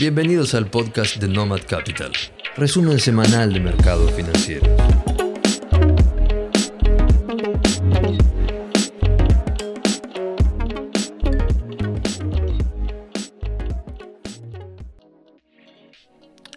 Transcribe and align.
Bienvenidos 0.00 0.54
al 0.54 0.70
podcast 0.70 1.16
de 1.16 1.26
Nomad 1.26 1.62
Capital, 1.66 2.12
resumen 2.54 3.00
semanal 3.00 3.52
de 3.52 3.58
mercados 3.58 4.12
financieros. 4.12 4.68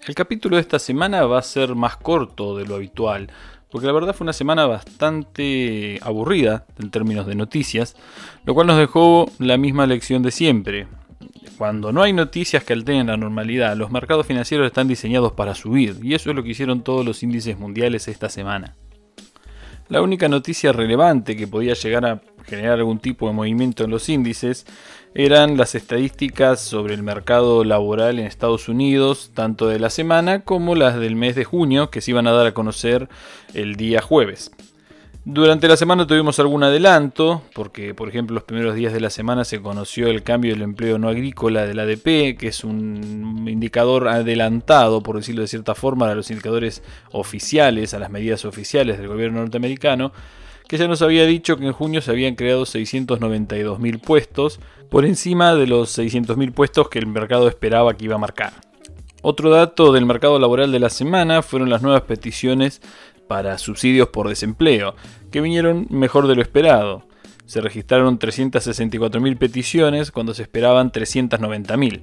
El 0.06 0.14
capítulo 0.14 0.58
de 0.58 0.62
esta 0.62 0.78
semana 0.78 1.26
va 1.26 1.40
a 1.40 1.42
ser 1.42 1.74
más 1.74 1.98
corto 1.98 2.56
de 2.56 2.68
lo 2.68 2.76
habitual, 2.76 3.32
porque 3.72 3.88
la 3.88 3.94
verdad 3.94 4.14
fue 4.14 4.26
una 4.26 4.34
semana 4.34 4.68
bastante 4.68 5.98
aburrida 6.04 6.68
en 6.78 6.92
términos 6.92 7.26
de 7.26 7.34
noticias, 7.34 7.96
lo 8.46 8.54
cual 8.54 8.68
nos 8.68 8.78
dejó 8.78 9.32
la 9.40 9.58
misma 9.58 9.88
lección 9.88 10.22
de 10.22 10.30
siempre. 10.30 10.88
Cuando 11.62 11.92
no 11.92 12.02
hay 12.02 12.12
noticias 12.12 12.64
que 12.64 12.74
alteren 12.74 13.06
la 13.06 13.18
normalidad, 13.18 13.78
los 13.78 13.92
mercados 13.92 14.26
financieros 14.26 14.66
están 14.66 14.88
diseñados 14.88 15.34
para 15.34 15.54
subir, 15.54 15.98
y 16.02 16.16
eso 16.16 16.32
es 16.32 16.36
lo 16.36 16.42
que 16.42 16.50
hicieron 16.50 16.82
todos 16.82 17.06
los 17.06 17.22
índices 17.22 17.60
mundiales 17.60 18.08
esta 18.08 18.30
semana. 18.30 18.76
La 19.88 20.02
única 20.02 20.28
noticia 20.28 20.72
relevante 20.74 21.36
que 21.36 21.46
podía 21.46 21.76
llegar 21.76 22.04
a 22.08 22.22
generar 22.48 22.80
algún 22.80 22.98
tipo 22.98 23.28
de 23.28 23.34
movimiento 23.34 23.84
en 23.84 23.92
los 23.92 24.10
índices 24.10 24.66
eran 25.14 25.56
las 25.56 25.76
estadísticas 25.76 26.62
sobre 26.62 26.96
el 26.96 27.04
mercado 27.04 27.64
laboral 27.64 28.18
en 28.18 28.26
Estados 28.26 28.68
Unidos, 28.68 29.30
tanto 29.36 29.68
de 29.68 29.78
la 29.78 29.92
semana 29.92 30.40
como 30.40 30.74
las 30.74 31.00
del 31.00 31.16
mes 31.16 31.36
de 31.36 31.44
junio, 31.44 31.92
que 31.92 32.02
se 32.02 32.10
iban 32.10 32.26
a 32.26 32.32
dar 32.32 32.48
a 32.48 32.56
conocer 32.56 33.08
el 33.54 33.76
día 33.76 34.02
jueves. 34.02 34.50
Durante 35.24 35.68
la 35.68 35.78
semana 35.78 36.08
tuvimos 36.08 36.40
algún 36.40 36.64
adelanto, 36.64 37.44
porque 37.54 37.94
por 37.94 38.10
ejemplo 38.10 38.34
los 38.34 38.44
primeros 38.44 38.74
días 38.74 38.92
de 38.92 39.00
la 39.00 39.12
semana 39.12 39.46
se 39.46 39.62
conoció 39.62 40.08
el 40.08 40.24
cambio 40.24 40.52
del 40.52 40.64
empleo 40.64 40.98
no 40.98 41.10
agrícola 41.10 41.68
del 41.68 41.80
ADP, 41.80 42.36
que 42.40 42.48
es 42.48 42.64
un 42.64 43.46
indicador 43.48 44.08
adelantado, 44.08 45.04
por 45.04 45.18
decirlo 45.18 45.44
de 45.44 45.48
cierta 45.48 45.76
forma, 45.76 46.10
a 46.10 46.16
los 46.16 46.32
indicadores 46.32 46.82
oficiales, 47.12 47.94
a 47.94 48.00
las 48.00 48.10
medidas 48.10 48.46
oficiales 48.46 48.98
del 48.98 49.10
gobierno 49.10 49.42
norteamericano, 49.42 50.12
que 50.68 50.80
ya 50.80 50.88
nos 50.88 51.04
había 51.04 51.28
dicho 51.28 51.56
que 51.56 51.68
en 51.68 51.74
junio 51.74 52.02
se 52.02 52.10
habían 52.10 52.34
creado 52.34 52.64
692.000 52.64 54.02
puestos, 54.02 54.60
por 54.90 55.06
encima 55.06 55.54
de 55.54 55.68
los 55.68 56.00
600.000 56.00 56.52
puestos 56.52 56.90
que 56.90 56.98
el 56.98 57.06
mercado 57.06 57.48
esperaba 57.48 57.94
que 57.94 58.06
iba 58.06 58.16
a 58.16 58.20
marcar. 58.20 58.54
Otro 59.24 59.52
dato 59.52 59.94
del 59.94 60.08
mercado 60.08 60.40
laboral 60.40 60.72
de 60.72 60.80
la 60.80 60.90
semana 60.90 61.44
fueron 61.44 61.70
las 61.70 61.84
nuevas 61.84 62.02
peticiones 62.02 62.82
para 63.32 63.58
subsidios 63.58 64.10
por 64.10 64.28
desempleo, 64.28 64.94
que 65.32 65.40
vinieron 65.40 65.88
mejor 65.90 66.28
de 66.28 66.36
lo 66.36 66.42
esperado. 66.42 67.04
Se 67.46 67.62
registraron 67.62 68.20
364.000 68.20 69.38
peticiones 69.38 70.12
cuando 70.12 70.34
se 70.34 70.42
esperaban 70.42 70.92
390.000. 70.92 72.02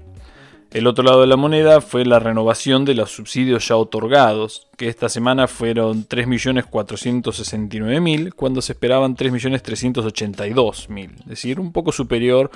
El 0.70 0.86
otro 0.86 1.04
lado 1.04 1.20
de 1.20 1.26
la 1.26 1.36
moneda 1.36 1.82
fue 1.82 2.06
la 2.06 2.18
renovación 2.18 2.86
de 2.86 2.94
los 2.94 3.10
subsidios 3.10 3.68
ya 3.68 3.76
otorgados, 3.76 4.68
que 4.78 4.88
esta 4.88 5.10
semana 5.10 5.48
fueron 5.48 6.08
3.469.000 6.08 8.32
cuando 8.32 8.62
se 8.62 8.72
esperaban 8.72 9.14
3.382.000, 9.14 11.10
es 11.20 11.26
decir, 11.26 11.60
un 11.60 11.74
poco 11.74 11.92
superior 11.92 12.50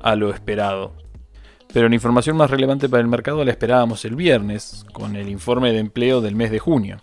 a 0.00 0.16
lo 0.16 0.30
esperado. 0.30 0.94
Pero 1.74 1.90
la 1.90 1.94
información 1.94 2.38
más 2.38 2.50
relevante 2.50 2.88
para 2.88 3.02
el 3.02 3.08
mercado 3.08 3.44
la 3.44 3.50
esperábamos 3.50 4.02
el 4.06 4.16
viernes, 4.16 4.86
con 4.94 5.14
el 5.14 5.28
informe 5.28 5.72
de 5.72 5.80
empleo 5.80 6.22
del 6.22 6.36
mes 6.36 6.50
de 6.50 6.58
junio. 6.58 7.02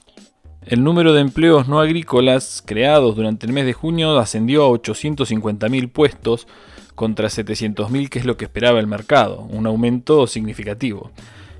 El 0.65 0.83
número 0.83 1.13
de 1.13 1.21
empleos 1.21 1.67
no 1.67 1.79
agrícolas 1.79 2.61
creados 2.63 3.15
durante 3.15 3.47
el 3.47 3.53
mes 3.53 3.65
de 3.65 3.73
junio 3.73 4.19
ascendió 4.19 4.63
a 4.63 4.69
850.000 4.69 5.91
puestos 5.91 6.47
contra 6.93 7.29
700.000 7.29 8.09
que 8.09 8.19
es 8.19 8.25
lo 8.25 8.37
que 8.37 8.45
esperaba 8.45 8.79
el 8.79 8.85
mercado, 8.85 9.39
un 9.49 9.65
aumento 9.65 10.27
significativo. 10.27 11.09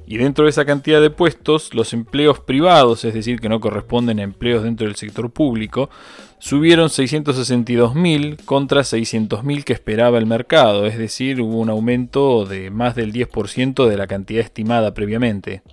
Y 0.06 0.18
dentro 0.18 0.44
de 0.44 0.52
esa 0.52 0.66
cantidad 0.66 1.02
de 1.02 1.10
puestos, 1.10 1.73
los 1.73 1.94
empleos 1.94 2.40
privados, 2.40 3.04
es 3.04 3.16
decir, 3.16 3.40
que 3.40 3.50
no 3.50 3.60
corresponden 3.60 4.20
a 4.20 4.23
empleos 4.23 4.64
dentro 4.64 4.86
del 4.86 4.95
sector 4.95 5.32
público, 5.32 5.90
subieron 6.38 6.90
662.000 6.90 8.44
contra 8.45 8.82
600.000 8.82 9.64
que 9.64 9.73
esperaba 9.73 10.20
el 10.20 10.28
mercado, 10.28 10.86
es 10.86 10.98
decir, 10.98 11.42
hubo 11.42 11.58
un 11.58 11.70
aumento 11.70 12.45
de 12.45 12.70
más 12.70 12.95
del 12.95 13.14
10% 13.14 13.88
de 13.88 13.98
la 13.98 14.06
cantidad 14.06 14.44
estimada 14.44 14.94
previamente. 14.94 15.64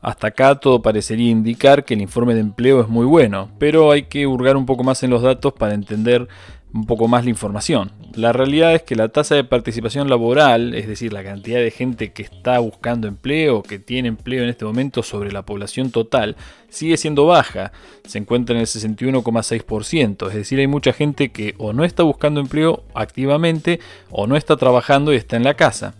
Hasta 0.00 0.28
acá 0.28 0.54
todo 0.56 0.80
parecería 0.80 1.30
indicar 1.30 1.84
que 1.84 1.94
el 1.94 2.00
informe 2.00 2.34
de 2.34 2.40
empleo 2.40 2.80
es 2.80 2.88
muy 2.88 3.04
bueno, 3.04 3.50
pero 3.58 3.90
hay 3.90 4.04
que 4.04 4.26
hurgar 4.26 4.56
un 4.56 4.66
poco 4.66 4.84
más 4.84 5.02
en 5.02 5.10
los 5.10 5.22
datos 5.22 5.52
para 5.52 5.74
entender 5.74 6.28
un 6.72 6.86
poco 6.86 7.08
más 7.08 7.24
la 7.24 7.30
información. 7.30 7.90
La 8.14 8.32
realidad 8.32 8.74
es 8.74 8.82
que 8.82 8.94
la 8.94 9.08
tasa 9.08 9.34
de 9.34 9.44
participación 9.44 10.08
laboral, 10.08 10.74
es 10.74 10.86
decir, 10.86 11.12
la 11.12 11.24
cantidad 11.24 11.60
de 11.60 11.70
gente 11.70 12.12
que 12.12 12.22
está 12.22 12.58
buscando 12.58 13.08
empleo, 13.08 13.62
que 13.62 13.78
tiene 13.78 14.08
empleo 14.08 14.42
en 14.42 14.50
este 14.50 14.64
momento 14.64 15.02
sobre 15.02 15.32
la 15.32 15.42
población 15.42 15.90
total, 15.90 16.36
sigue 16.68 16.96
siendo 16.96 17.26
baja. 17.26 17.72
Se 18.04 18.18
encuentra 18.18 18.54
en 18.54 18.60
el 18.60 18.66
61,6%. 18.66 20.28
Es 20.28 20.34
decir, 20.34 20.58
hay 20.58 20.66
mucha 20.66 20.92
gente 20.92 21.30
que 21.30 21.54
o 21.58 21.72
no 21.72 21.84
está 21.84 22.02
buscando 22.02 22.40
empleo 22.40 22.84
activamente 22.94 23.80
o 24.10 24.26
no 24.26 24.36
está 24.36 24.56
trabajando 24.56 25.12
y 25.12 25.16
está 25.16 25.36
en 25.36 25.44
la 25.44 25.54
casa. 25.54 25.94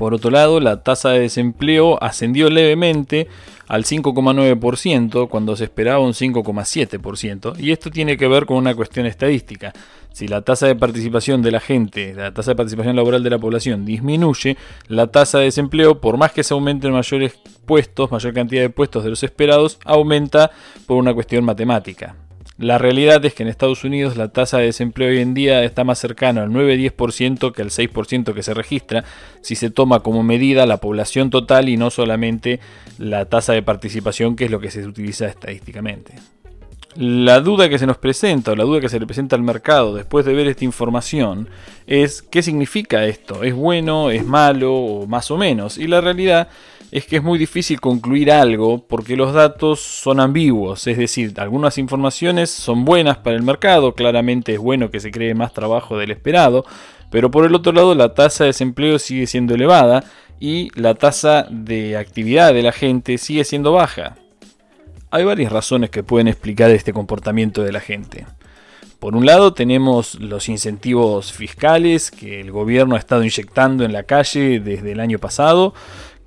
Por 0.00 0.14
otro 0.14 0.30
lado, 0.30 0.60
la 0.60 0.82
tasa 0.82 1.10
de 1.10 1.20
desempleo 1.20 2.02
ascendió 2.02 2.48
levemente 2.48 3.28
al 3.68 3.84
5,9% 3.84 5.28
cuando 5.28 5.56
se 5.56 5.64
esperaba 5.64 5.98
un 5.98 6.14
5,7%. 6.14 7.60
Y 7.60 7.70
esto 7.70 7.90
tiene 7.90 8.16
que 8.16 8.26
ver 8.26 8.46
con 8.46 8.56
una 8.56 8.74
cuestión 8.74 9.04
estadística. 9.04 9.74
Si 10.10 10.26
la 10.26 10.40
tasa 10.40 10.66
de 10.68 10.74
participación 10.74 11.42
de 11.42 11.50
la 11.50 11.60
gente, 11.60 12.14
la 12.14 12.32
tasa 12.32 12.52
de 12.52 12.56
participación 12.56 12.96
laboral 12.96 13.22
de 13.22 13.28
la 13.28 13.38
población 13.38 13.84
disminuye, 13.84 14.56
la 14.88 15.08
tasa 15.08 15.36
de 15.36 15.44
desempleo, 15.44 16.00
por 16.00 16.16
más 16.16 16.32
que 16.32 16.44
se 16.44 16.54
aumenten 16.54 16.92
mayores 16.92 17.38
puestos, 17.66 18.10
mayor 18.10 18.32
cantidad 18.32 18.62
de 18.62 18.70
puestos 18.70 19.04
de 19.04 19.10
los 19.10 19.22
esperados, 19.22 19.78
aumenta 19.84 20.50
por 20.86 20.96
una 20.96 21.12
cuestión 21.12 21.44
matemática. 21.44 22.16
La 22.60 22.76
realidad 22.76 23.24
es 23.24 23.32
que 23.32 23.42
en 23.42 23.48
Estados 23.48 23.84
Unidos 23.84 24.18
la 24.18 24.28
tasa 24.28 24.58
de 24.58 24.66
desempleo 24.66 25.08
hoy 25.08 25.20
en 25.20 25.32
día 25.32 25.64
está 25.64 25.82
más 25.82 25.98
cercana 25.98 26.42
al 26.42 26.50
9-10% 26.50 27.52
que 27.52 27.62
al 27.62 27.70
6% 27.70 28.34
que 28.34 28.42
se 28.42 28.52
registra 28.52 29.02
si 29.40 29.54
se 29.54 29.70
toma 29.70 30.00
como 30.00 30.22
medida 30.22 30.66
la 30.66 30.76
población 30.76 31.30
total 31.30 31.70
y 31.70 31.78
no 31.78 31.88
solamente 31.88 32.60
la 32.98 33.24
tasa 33.24 33.54
de 33.54 33.62
participación 33.62 34.36
que 34.36 34.44
es 34.44 34.50
lo 34.50 34.60
que 34.60 34.70
se 34.70 34.86
utiliza 34.86 35.26
estadísticamente. 35.26 36.16
La 36.96 37.40
duda 37.40 37.70
que 37.70 37.78
se 37.78 37.86
nos 37.86 37.96
presenta 37.96 38.52
o 38.52 38.56
la 38.56 38.64
duda 38.64 38.80
que 38.80 38.90
se 38.90 39.00
le 39.00 39.06
presenta 39.06 39.36
al 39.36 39.42
mercado 39.42 39.94
después 39.94 40.26
de 40.26 40.34
ver 40.34 40.46
esta 40.46 40.66
información 40.66 41.48
es 41.86 42.20
qué 42.20 42.42
significa 42.42 43.06
esto, 43.06 43.42
es 43.42 43.54
bueno, 43.54 44.10
es 44.10 44.26
malo 44.26 44.74
o 44.74 45.06
más 45.06 45.30
o 45.30 45.38
menos. 45.38 45.78
Y 45.78 45.86
la 45.86 46.02
realidad 46.02 46.48
es 46.79 46.79
que 46.90 47.16
es 47.16 47.22
muy 47.22 47.38
difícil 47.38 47.80
concluir 47.80 48.32
algo 48.32 48.84
porque 48.86 49.16
los 49.16 49.32
datos 49.32 49.80
son 49.80 50.18
ambiguos, 50.18 50.86
es 50.88 50.98
decir, 50.98 51.32
algunas 51.36 51.78
informaciones 51.78 52.50
son 52.50 52.84
buenas 52.84 53.18
para 53.18 53.36
el 53.36 53.42
mercado, 53.42 53.94
claramente 53.94 54.54
es 54.54 54.58
bueno 54.58 54.90
que 54.90 54.98
se 54.98 55.12
cree 55.12 55.34
más 55.34 55.52
trabajo 55.52 55.96
del 55.96 56.10
esperado, 56.10 56.64
pero 57.10 57.30
por 57.30 57.46
el 57.46 57.54
otro 57.54 57.72
lado 57.72 57.94
la 57.94 58.14
tasa 58.14 58.44
de 58.44 58.48
desempleo 58.48 58.98
sigue 58.98 59.28
siendo 59.28 59.54
elevada 59.54 60.04
y 60.40 60.70
la 60.74 60.94
tasa 60.94 61.46
de 61.48 61.96
actividad 61.96 62.52
de 62.52 62.62
la 62.62 62.72
gente 62.72 63.18
sigue 63.18 63.44
siendo 63.44 63.72
baja. 63.72 64.16
Hay 65.12 65.24
varias 65.24 65.52
razones 65.52 65.90
que 65.90 66.02
pueden 66.02 66.28
explicar 66.28 66.70
este 66.70 66.92
comportamiento 66.92 67.62
de 67.62 67.72
la 67.72 67.80
gente. 67.80 68.26
Por 69.00 69.16
un 69.16 69.24
lado 69.24 69.54
tenemos 69.54 70.16
los 70.16 70.48
incentivos 70.48 71.32
fiscales 71.32 72.10
que 72.10 72.40
el 72.40 72.50
gobierno 72.50 72.96
ha 72.96 72.98
estado 72.98 73.22
inyectando 73.22 73.84
en 73.84 73.92
la 73.92 74.02
calle 74.02 74.60
desde 74.60 74.92
el 74.92 75.00
año 75.00 75.18
pasado, 75.18 75.72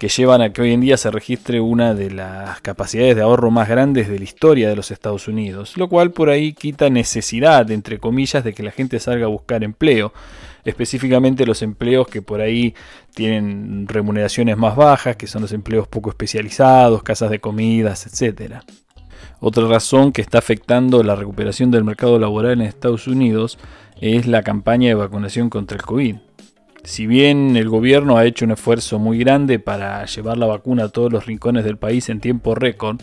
que 0.04 0.10
llevan 0.10 0.42
a 0.42 0.52
que 0.52 0.62
hoy 0.62 0.74
en 0.74 0.82
día 0.82 0.98
se 0.98 1.10
registre 1.12 1.62
una 1.62 1.94
de 1.94 2.12
las 2.12 2.60
capacidades 2.60 3.16
de 3.16 3.22
ahorro 3.22 3.52
más 3.52 3.70
grandes 3.70 4.10
de 4.10 4.18
la 4.18 4.26
historia 4.26 4.68
de 4.68 4.76
los 4.76 4.92
Estados 4.92 5.30
Unidos, 5.30 5.78
lo 5.78 5.88
cual 5.88 6.12
por 6.12 6.30
ahí 6.30 6.52
quita 6.52 6.90
necesidad, 6.90 7.72
entre 7.72 8.00
comillas, 8.00 8.44
de 8.44 8.54
que 8.54 8.64
la 8.64 8.72
gente 8.72 9.00
salga 9.00 9.28
a 9.28 9.30
buscar 9.30 9.64
empleo, 9.64 10.12
específicamente 10.66 11.46
los 11.46 11.62
empleos 11.62 12.10
que 12.10 12.22
por 12.22 12.42
ahí 12.42 12.76
tienen 13.16 13.88
remuneraciones 13.88 14.58
más 14.58 14.76
bajas, 14.76 15.16
que 15.16 15.26
son 15.26 15.44
los 15.44 15.54
empleos 15.54 15.88
poco 15.88 16.10
especializados, 16.10 17.02
casas 17.02 17.30
de 17.30 17.40
comidas, 17.40 18.06
etc. 18.06 18.56
Otra 19.40 19.66
razón 19.70 20.12
que 20.12 20.22
está 20.22 20.40
afectando 20.40 21.02
la 21.02 21.16
recuperación 21.16 21.72
del 21.72 21.86
mercado 21.86 22.20
laboral 22.20 22.60
en 22.60 22.64
Estados 22.64 23.08
Unidos 23.08 23.58
es 24.02 24.28
la 24.28 24.44
campaña 24.44 24.90
de 24.90 24.96
vacunación 24.96 25.50
contra 25.50 25.78
el 25.78 25.84
COVID. 25.84 26.18
Si 26.84 27.08
bien 27.08 27.56
el 27.56 27.70
gobierno 27.70 28.18
ha 28.18 28.26
hecho 28.26 28.44
un 28.44 28.52
esfuerzo 28.52 29.00
muy 29.00 29.18
grande 29.18 29.58
para 29.58 30.06
llevar 30.06 30.38
la 30.38 30.48
vacuna 30.48 30.86
a 30.86 30.90
todos 30.90 31.12
los 31.12 31.26
rincones 31.26 31.64
del 31.64 31.78
país 31.78 32.10
en 32.10 32.20
tiempo 32.20 32.56
récord, 32.56 33.00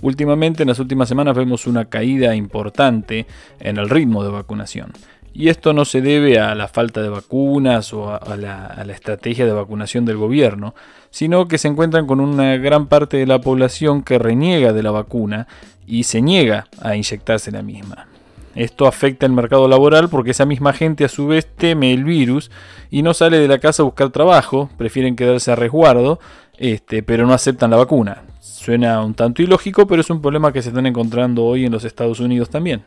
últimamente 0.00 0.62
en 0.62 0.68
las 0.68 0.78
últimas 0.78 1.08
semanas 1.08 1.36
vemos 1.36 1.66
una 1.66 1.84
caída 1.84 2.34
importante 2.34 3.26
en 3.60 3.76
el 3.76 3.90
ritmo 3.90 4.24
de 4.24 4.30
vacunación. 4.30 4.92
Y 5.34 5.50
esto 5.50 5.72
no 5.74 5.84
se 5.84 6.00
debe 6.00 6.40
a 6.40 6.54
la 6.54 6.68
falta 6.68 7.02
de 7.02 7.10
vacunas 7.10 7.92
o 7.92 8.10
a, 8.10 8.36
la, 8.36 8.84
estrategia 8.92 9.44
de 9.44 9.52
vacunación 9.52 10.06
del 10.06 10.16
gobierno, 10.16 10.74
sino 11.10 11.46
que 11.46 11.58
se 11.58 11.68
encuentran 11.68 12.06
con 12.06 12.20
una 12.20 12.56
gran 12.56 12.86
parte 12.86 13.18
de 13.18 13.26
la 13.26 13.40
población 13.40 14.02
que 14.02 14.18
reniega 14.18 14.72
de 14.72 14.82
la 14.82 14.90
vacuna 14.90 15.46
y 15.86 16.04
se 16.04 16.22
niega 16.22 16.66
a 16.80 16.96
inyectarse 16.96 17.52
la 17.52 17.62
misma. 17.62 18.08
Esto 18.58 18.88
afecta 18.88 19.24
el 19.24 19.30
mercado 19.30 19.68
laboral 19.68 20.08
porque 20.08 20.32
esa 20.32 20.44
misma 20.44 20.72
gente 20.72 21.04
a 21.04 21.08
su 21.08 21.28
vez 21.28 21.46
teme 21.46 21.94
el 21.94 22.02
virus 22.02 22.50
y 22.90 23.02
no 23.02 23.14
sale 23.14 23.38
de 23.38 23.46
la 23.46 23.60
casa 23.60 23.84
a 23.84 23.86
buscar 23.86 24.10
trabajo, 24.10 24.68
prefieren 24.76 25.14
quedarse 25.14 25.52
a 25.52 25.54
resguardo, 25.54 26.18
este, 26.56 27.04
pero 27.04 27.24
no 27.24 27.34
aceptan 27.34 27.70
la 27.70 27.76
vacuna. 27.76 28.24
Suena 28.40 29.00
un 29.04 29.14
tanto 29.14 29.42
ilógico, 29.42 29.86
pero 29.86 30.00
es 30.00 30.10
un 30.10 30.20
problema 30.20 30.52
que 30.52 30.60
se 30.60 30.70
están 30.70 30.86
encontrando 30.86 31.44
hoy 31.44 31.66
en 31.66 31.70
los 31.70 31.84
Estados 31.84 32.18
Unidos 32.18 32.50
también. 32.50 32.82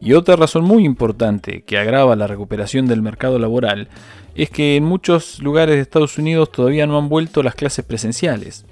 Y 0.00 0.14
otra 0.14 0.34
razón 0.34 0.64
muy 0.64 0.84
importante 0.84 1.62
que 1.62 1.78
agrava 1.78 2.16
la 2.16 2.26
recuperación 2.26 2.86
del 2.86 3.00
mercado 3.00 3.38
laboral 3.38 3.86
es 4.34 4.50
que 4.50 4.74
en 4.74 4.82
muchos 4.82 5.38
lugares 5.38 5.76
de 5.76 5.82
Estados 5.82 6.18
Unidos 6.18 6.50
todavía 6.50 6.88
no 6.88 6.98
han 6.98 7.08
vuelto 7.08 7.44
las 7.44 7.54
clases 7.54 7.84
presenciales. 7.84 8.66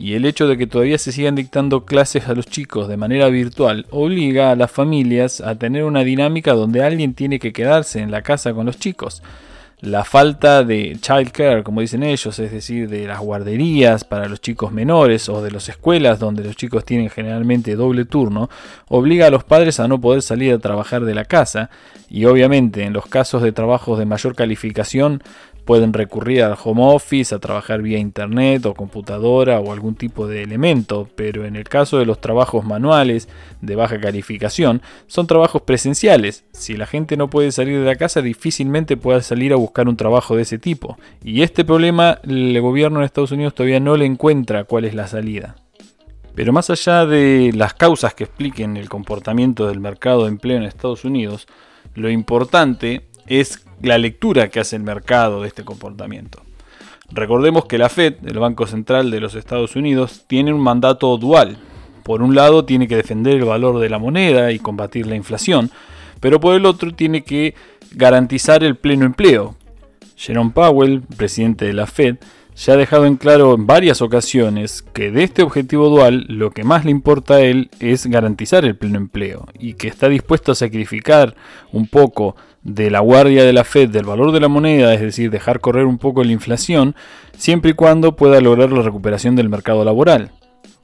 Y 0.00 0.14
el 0.14 0.24
hecho 0.24 0.48
de 0.48 0.56
que 0.56 0.66
todavía 0.66 0.96
se 0.96 1.12
sigan 1.12 1.34
dictando 1.34 1.84
clases 1.84 2.26
a 2.26 2.34
los 2.34 2.46
chicos 2.46 2.88
de 2.88 2.96
manera 2.96 3.28
virtual 3.28 3.84
obliga 3.90 4.50
a 4.50 4.56
las 4.56 4.70
familias 4.70 5.42
a 5.42 5.56
tener 5.56 5.84
una 5.84 6.04
dinámica 6.04 6.54
donde 6.54 6.82
alguien 6.82 7.12
tiene 7.12 7.38
que 7.38 7.52
quedarse 7.52 8.00
en 8.00 8.10
la 8.10 8.22
casa 8.22 8.54
con 8.54 8.64
los 8.64 8.78
chicos. 8.78 9.22
La 9.82 10.04
falta 10.04 10.64
de 10.64 10.96
childcare, 10.98 11.62
como 11.62 11.82
dicen 11.82 12.02
ellos, 12.02 12.38
es 12.38 12.50
decir, 12.50 12.88
de 12.88 13.06
las 13.06 13.20
guarderías 13.20 14.04
para 14.04 14.26
los 14.26 14.40
chicos 14.40 14.72
menores 14.72 15.28
o 15.28 15.42
de 15.42 15.50
las 15.50 15.68
escuelas 15.68 16.18
donde 16.18 16.44
los 16.44 16.56
chicos 16.56 16.86
tienen 16.86 17.10
generalmente 17.10 17.76
doble 17.76 18.06
turno, 18.06 18.48
obliga 18.88 19.26
a 19.26 19.30
los 19.30 19.44
padres 19.44 19.80
a 19.80 19.88
no 19.88 20.00
poder 20.00 20.22
salir 20.22 20.54
a 20.54 20.58
trabajar 20.58 21.04
de 21.04 21.14
la 21.14 21.26
casa. 21.26 21.68
Y 22.08 22.24
obviamente 22.24 22.84
en 22.84 22.94
los 22.94 23.04
casos 23.06 23.42
de 23.42 23.52
trabajos 23.52 23.98
de 23.98 24.06
mayor 24.06 24.34
calificación 24.34 25.22
Pueden 25.64 25.92
recurrir 25.92 26.42
al 26.42 26.56
home 26.62 26.82
office, 26.84 27.34
a 27.34 27.38
trabajar 27.38 27.82
vía 27.82 27.98
internet 27.98 28.66
o 28.66 28.74
computadora 28.74 29.60
o 29.60 29.72
algún 29.72 29.94
tipo 29.94 30.26
de 30.26 30.42
elemento, 30.42 31.08
pero 31.14 31.44
en 31.44 31.56
el 31.56 31.64
caso 31.64 31.98
de 31.98 32.06
los 32.06 32.20
trabajos 32.20 32.64
manuales 32.64 33.28
de 33.60 33.76
baja 33.76 34.00
calificación, 34.00 34.82
son 35.06 35.26
trabajos 35.26 35.62
presenciales. 35.62 36.44
Si 36.52 36.76
la 36.76 36.86
gente 36.86 37.16
no 37.16 37.28
puede 37.30 37.52
salir 37.52 37.78
de 37.78 37.84
la 37.84 37.96
casa, 37.96 38.22
difícilmente 38.22 38.96
pueda 38.96 39.20
salir 39.22 39.52
a 39.52 39.56
buscar 39.56 39.88
un 39.88 39.96
trabajo 39.96 40.36
de 40.36 40.42
ese 40.42 40.58
tipo. 40.58 40.98
Y 41.22 41.42
este 41.42 41.64
problema 41.64 42.18
el 42.24 42.60
gobierno 42.60 43.00
de 43.00 43.06
Estados 43.06 43.32
Unidos 43.32 43.54
todavía 43.54 43.80
no 43.80 43.96
le 43.96 44.06
encuentra 44.06 44.64
cuál 44.64 44.84
es 44.84 44.94
la 44.94 45.06
salida. 45.06 45.56
Pero 46.34 46.52
más 46.52 46.70
allá 46.70 47.06
de 47.06 47.52
las 47.54 47.74
causas 47.74 48.14
que 48.14 48.24
expliquen 48.24 48.76
el 48.76 48.88
comportamiento 48.88 49.66
del 49.66 49.80
mercado 49.80 50.22
de 50.22 50.28
empleo 50.28 50.56
en 50.56 50.62
Estados 50.62 51.04
Unidos, 51.04 51.46
lo 51.94 52.08
importante 52.08 53.02
es 53.26 53.64
la 53.82 53.98
lectura 53.98 54.48
que 54.48 54.60
hace 54.60 54.76
el 54.76 54.82
mercado 54.82 55.42
de 55.42 55.48
este 55.48 55.64
comportamiento. 55.64 56.42
Recordemos 57.12 57.64
que 57.64 57.78
la 57.78 57.88
Fed, 57.88 58.14
el 58.24 58.38
Banco 58.38 58.66
Central 58.66 59.10
de 59.10 59.20
los 59.20 59.34
Estados 59.34 59.74
Unidos, 59.74 60.24
tiene 60.26 60.52
un 60.52 60.60
mandato 60.60 61.16
dual. 61.16 61.58
Por 62.04 62.22
un 62.22 62.34
lado 62.34 62.64
tiene 62.64 62.86
que 62.86 62.96
defender 62.96 63.36
el 63.36 63.44
valor 63.44 63.80
de 63.80 63.90
la 63.90 63.98
moneda 63.98 64.52
y 64.52 64.58
combatir 64.58 65.06
la 65.06 65.16
inflación, 65.16 65.70
pero 66.20 66.40
por 66.40 66.54
el 66.54 66.66
otro 66.66 66.92
tiene 66.92 67.22
que 67.22 67.54
garantizar 67.92 68.62
el 68.62 68.76
pleno 68.76 69.06
empleo. 69.06 69.56
Jerome 70.16 70.52
Powell, 70.54 71.02
presidente 71.16 71.64
de 71.64 71.72
la 71.72 71.86
Fed, 71.86 72.16
se 72.54 72.72
ha 72.72 72.76
dejado 72.76 73.06
en 73.06 73.16
claro 73.16 73.54
en 73.54 73.66
varias 73.66 74.02
ocasiones 74.02 74.82
que 74.92 75.10
de 75.10 75.24
este 75.24 75.42
objetivo 75.42 75.88
dual 75.88 76.26
lo 76.28 76.50
que 76.50 76.62
más 76.62 76.84
le 76.84 76.90
importa 76.90 77.36
a 77.36 77.40
él 77.40 77.70
es 77.80 78.06
garantizar 78.06 78.64
el 78.64 78.76
pleno 78.76 78.98
empleo 78.98 79.46
y 79.58 79.74
que 79.74 79.88
está 79.88 80.08
dispuesto 80.08 80.52
a 80.52 80.54
sacrificar 80.54 81.34
un 81.72 81.86
poco 81.86 82.36
de 82.62 82.90
la 82.90 83.00
guardia 83.00 83.44
de 83.44 83.52
la 83.52 83.64
Fed 83.64 83.88
del 83.88 84.04
valor 84.04 84.32
de 84.32 84.40
la 84.40 84.48
moneda, 84.48 84.94
es 84.94 85.00
decir, 85.00 85.30
dejar 85.30 85.60
correr 85.60 85.86
un 85.86 85.98
poco 85.98 86.22
la 86.24 86.32
inflación, 86.32 86.94
siempre 87.36 87.72
y 87.72 87.74
cuando 87.74 88.16
pueda 88.16 88.40
lograr 88.40 88.70
la 88.72 88.82
recuperación 88.82 89.36
del 89.36 89.48
mercado 89.48 89.84
laboral. 89.84 90.30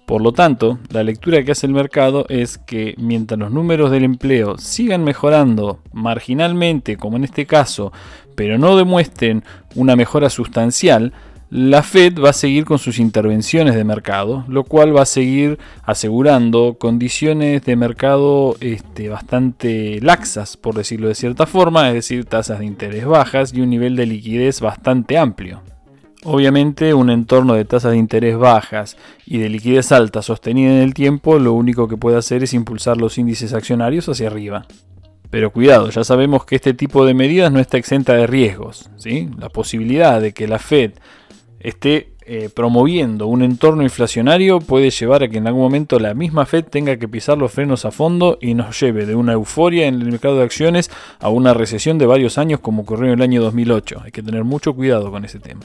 Por 0.06 0.23
lo 0.23 0.32
tanto, 0.32 0.78
la 0.90 1.02
lectura 1.02 1.43
que 1.43 1.50
hace 1.50 1.67
el 1.67 1.73
mercado 1.73 2.26
es 2.28 2.58
que 2.58 2.94
mientras 2.96 3.40
los 3.40 3.50
números 3.50 3.90
del 3.90 4.05
empleo 4.05 4.56
sigan 4.56 5.02
mejorando 5.02 5.81
marginalmente, 5.93 6.96
como 6.96 7.17
en 7.17 7.25
este 7.25 7.44
caso, 7.44 7.93
pero 8.37 8.56
no 8.56 8.76
demuestren 8.76 9.43
una 9.75 9.96
mejora 9.96 10.31
sustancial, 10.31 11.12
la 11.48 11.84
Fed 11.84 12.19
va 12.19 12.31
a 12.31 12.32
seguir 12.32 12.64
con 12.64 12.78
sus 12.78 12.98
intervenciones 12.98 13.76
de 13.76 13.84
mercado, 13.84 14.44
lo 14.48 14.64
cual 14.64 14.96
va 14.96 15.02
a 15.02 15.06
seguir 15.06 15.58
asegurando 15.84 16.76
condiciones 16.78 17.64
de 17.64 17.76
mercado 17.76 18.56
este, 18.60 19.08
bastante 19.08 20.00
laxas, 20.00 20.56
por 20.56 20.75
decirlo 20.75 21.06
de 21.06 21.14
cierta 21.14 21.46
forma, 21.46 21.88
es 21.88 21.94
decir, 21.94 22.25
tasas 22.25 22.58
de 22.58 22.66
interés 22.66 23.06
bajas 23.06 23.52
y 23.54 23.60
un 23.60 23.70
nivel 23.70 23.94
de 23.94 24.06
liquidez 24.06 24.60
bastante 24.60 25.19
amplio. 25.19 25.62
Obviamente 26.25 26.93
un 26.94 27.10
entorno 27.10 27.54
de 27.54 27.64
tasas 27.64 27.93
de 27.93 27.98
interés 27.98 28.37
bajas 28.37 28.96
y 29.25 29.38
de 29.38 29.48
liquidez 29.48 29.93
alta 29.93 30.22
sostenida 30.22 30.72
en 30.72 30.78
el 30.78 30.94
tiempo 30.94 31.38
lo 31.38 31.52
único 31.52 31.87
que 31.87 31.96
puede 31.96 32.16
hacer 32.16 32.43
es 32.43 32.54
impulsar 32.54 32.96
los 32.96 33.19
índices 33.19 33.52
accionarios 33.52 34.08
hacia 34.08 34.26
arriba. 34.26 34.66
Pero 35.31 35.52
cuidado, 35.52 35.90
ya 35.90 36.02
sabemos 36.02 36.44
que 36.44 36.56
este 36.56 36.75
tipo 36.75 37.04
de 37.04 37.14
medidas 37.14 37.52
no 37.52 37.60
está 37.60 37.78
exenta 37.78 38.14
de 38.14 38.26
riesgos. 38.26 38.90
¿sí? 38.96 39.28
La 39.38 39.48
posibilidad 39.48 40.20
de 40.20 40.32
que 40.32 40.48
la 40.48 40.58
Fed 40.58 40.93
esté 41.66 42.12
eh, 42.26 42.48
promoviendo 42.54 43.26
un 43.26 43.42
entorno 43.42 43.82
inflacionario 43.82 44.60
puede 44.60 44.90
llevar 44.90 45.24
a 45.24 45.28
que 45.28 45.38
en 45.38 45.48
algún 45.48 45.62
momento 45.62 45.98
la 45.98 46.14
misma 46.14 46.46
Fed 46.46 46.64
tenga 46.64 46.96
que 46.96 47.08
pisar 47.08 47.38
los 47.38 47.50
frenos 47.50 47.84
a 47.84 47.90
fondo 47.90 48.38
y 48.40 48.54
nos 48.54 48.78
lleve 48.78 49.04
de 49.04 49.16
una 49.16 49.32
euforia 49.32 49.88
en 49.88 49.96
el 49.96 50.04
mercado 50.04 50.36
de 50.36 50.44
acciones 50.44 50.92
a 51.18 51.28
una 51.28 51.54
recesión 51.54 51.98
de 51.98 52.06
varios 52.06 52.38
años 52.38 52.60
como 52.60 52.82
ocurrió 52.82 53.06
en 53.06 53.14
el 53.14 53.22
año 53.22 53.42
2008. 53.42 54.02
Hay 54.04 54.12
que 54.12 54.22
tener 54.22 54.44
mucho 54.44 54.74
cuidado 54.74 55.10
con 55.10 55.24
ese 55.24 55.40
tema. 55.40 55.62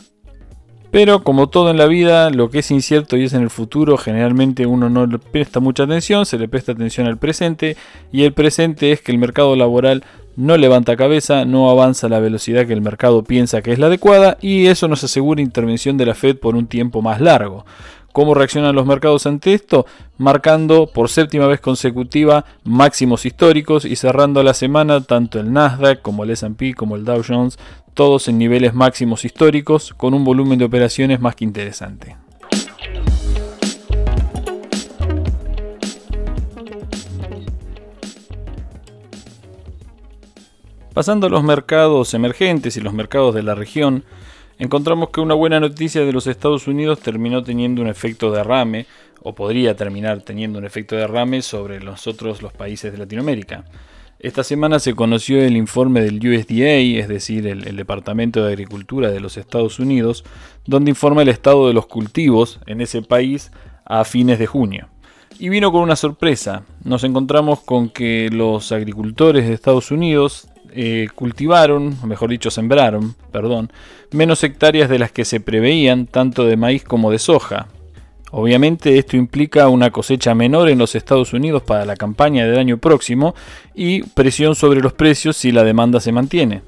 Pero 0.90 1.24
como 1.24 1.50
todo 1.50 1.70
en 1.70 1.78
la 1.78 1.86
vida, 1.86 2.32
lo 2.32 2.50
que 2.50 2.60
es 2.60 2.72
incierto 2.72 3.16
y 3.16 3.24
es 3.24 3.34
en 3.34 3.44
el 3.44 3.50
futuro, 3.50 3.96
generalmente 3.98 4.66
uno 4.66 4.90
no 4.90 5.06
le 5.06 5.20
presta 5.20 5.60
mucha 5.60 5.84
atención, 5.84 6.26
se 6.26 6.38
le 6.38 6.50
presta 6.50 6.74
atención 6.74 7.06
al 7.06 7.18
presente 7.18 7.78
y 8.12 8.24
el 8.24 8.34
presente 8.34 8.92
es 8.92 9.02
que 9.02 9.12
el 9.12 9.18
mercado 9.18 9.56
laboral 9.56 10.04
no 10.36 10.58
levanta 10.58 10.96
cabeza, 10.96 11.46
no 11.46 11.70
avanza 11.70 12.10
la 12.10 12.20
velocidad 12.20 12.66
que 12.66 12.74
el 12.74 12.82
mercado 12.82 13.24
piensa 13.24 13.62
que 13.62 13.72
es 13.72 13.80
la 13.80 13.88
adecuada 13.88 14.38
y 14.42 14.68
eso 14.68 14.88
nos 14.88 15.04
asegura 15.04 15.42
intervención 15.42 15.98
de 15.98 16.06
la 16.06 16.16
Fed 16.16 16.38
por 16.38 16.56
un 16.56 16.68
tiempo 16.68 17.02
más 17.02 17.22
largo. 17.22 17.66
¿Cómo 18.12 18.34
reaccionan 18.34 18.76
los 18.76 18.86
mercados 18.86 19.26
ante 19.26 19.54
esto? 19.54 19.86
Marcando 20.18 20.88
por 20.88 21.10
séptima 21.10 21.48
vez 21.48 21.62
consecutiva 21.62 22.46
máximos 22.64 23.26
históricos 23.26 23.86
y 23.86 23.96
cerrando 23.96 24.44
la 24.44 24.54
semana 24.54 25.02
tanto 25.02 25.40
el 25.40 25.54
Nasdaq 25.54 26.02
como 26.02 26.24
el 26.24 26.32
SP 26.36 26.76
como 26.76 26.98
el 26.98 27.06
Dow 27.06 27.22
Jones, 27.26 27.58
todos 27.94 28.28
en 28.28 28.38
niveles 28.38 28.74
máximos 28.74 29.24
históricos 29.24 29.94
con 29.96 30.14
un 30.14 30.26
volumen 30.26 30.60
de 30.60 30.66
operaciones 30.66 31.22
más 31.22 31.36
que 31.36 31.46
interesante. 31.46 32.18
Pasando 40.94 41.28
a 41.28 41.30
los 41.30 41.42
mercados 41.42 42.14
emergentes 42.14 42.76
y 42.76 42.82
los 42.82 42.94
mercados 42.94 43.34
de 43.34 43.44
la 43.44 43.56
región, 43.56 44.04
encontramos 44.60 45.10
que 45.10 45.22
una 45.22 45.36
buena 45.36 45.62
noticia 45.62 46.04
de 46.04 46.12
los 46.12 46.28
Estados 46.28 46.68
Unidos 46.68 47.00
terminó 47.00 47.44
teniendo 47.44 47.82
un 47.82 47.88
efecto 47.88 48.30
derrame, 48.30 48.88
o 49.24 49.34
podría 49.34 49.74
terminar 49.78 50.22
teniendo 50.22 50.60
un 50.60 50.66
efecto 50.66 50.98
derrame 50.98 51.42
sobre 51.44 51.80
los 51.80 52.08
otros 52.08 52.42
los 52.42 52.52
países 52.52 52.92
de 52.92 52.98
Latinoamérica. 52.98 53.64
Esta 54.20 54.44
semana 54.44 54.80
se 54.80 54.94
conoció 54.94 55.42
el 55.42 55.56
informe 55.56 56.02
del 56.02 56.18
USDA, 56.18 57.00
es 57.00 57.08
decir, 57.08 57.48
el, 57.48 57.66
el, 57.68 57.78
Departamento 57.78 58.44
de 58.44 58.52
Agricultura 58.52 59.12
de 59.12 59.22
los 59.22 59.38
Estados 59.38 59.80
Unidos, 59.80 60.26
donde 60.66 60.92
informa 60.92 61.22
el 61.22 61.30
estado 61.30 61.70
de 61.70 61.74
los 61.74 61.88
cultivos 61.88 62.60
en 62.66 62.82
ese 62.82 63.02
país 63.02 63.52
a 63.86 64.04
fines 64.04 64.40
de 64.40 64.46
junio. 64.46 64.90
Y 65.40 65.48
vino 65.48 65.72
con 65.72 65.82
una 65.82 65.96
sorpresa. 65.96 66.64
Nos 66.84 67.06
encontramos 67.06 67.62
con 67.62 67.90
que 67.90 68.30
los 68.32 68.74
agricultores 68.74 69.48
de 69.48 69.54
Estados 69.54 69.90
Unidos 69.90 70.51
eh, 70.74 71.08
cultivaron, 71.16 71.98
mejor 72.06 72.30
dicho, 72.30 72.52
sembraron, 72.52 73.16
perdón, 73.32 73.72
menos 74.12 74.44
hectáreas 74.44 74.90
de 74.90 75.00
las 75.00 75.12
que 75.12 75.26
se 75.26 75.40
preveían, 75.40 76.08
tanto 76.08 76.46
de 76.46 76.58
maíz 76.58 76.84
como 76.84 77.12
de 77.12 77.20
soja. 77.20 77.68
Obviamente 78.32 78.98
esto 78.98 79.18
implica 79.18 79.68
una 79.68 79.92
cosecha 79.92 80.34
menor 80.34 80.70
en 80.70 80.78
los 80.78 80.96
Estados 80.96 81.34
Unidos 81.34 81.64
para 81.64 81.86
la 81.86 81.98
campaña 81.98 82.46
del 82.46 82.60
año 82.60 82.78
próximo 82.78 83.36
y 83.76 84.04
presión 84.04 84.56
sobre 84.56 84.80
los 84.80 84.94
precios 84.94 85.36
si 85.36 85.52
la 85.52 85.66
demanda 85.66 86.00
se 86.00 86.14
mantiene. 86.14 86.62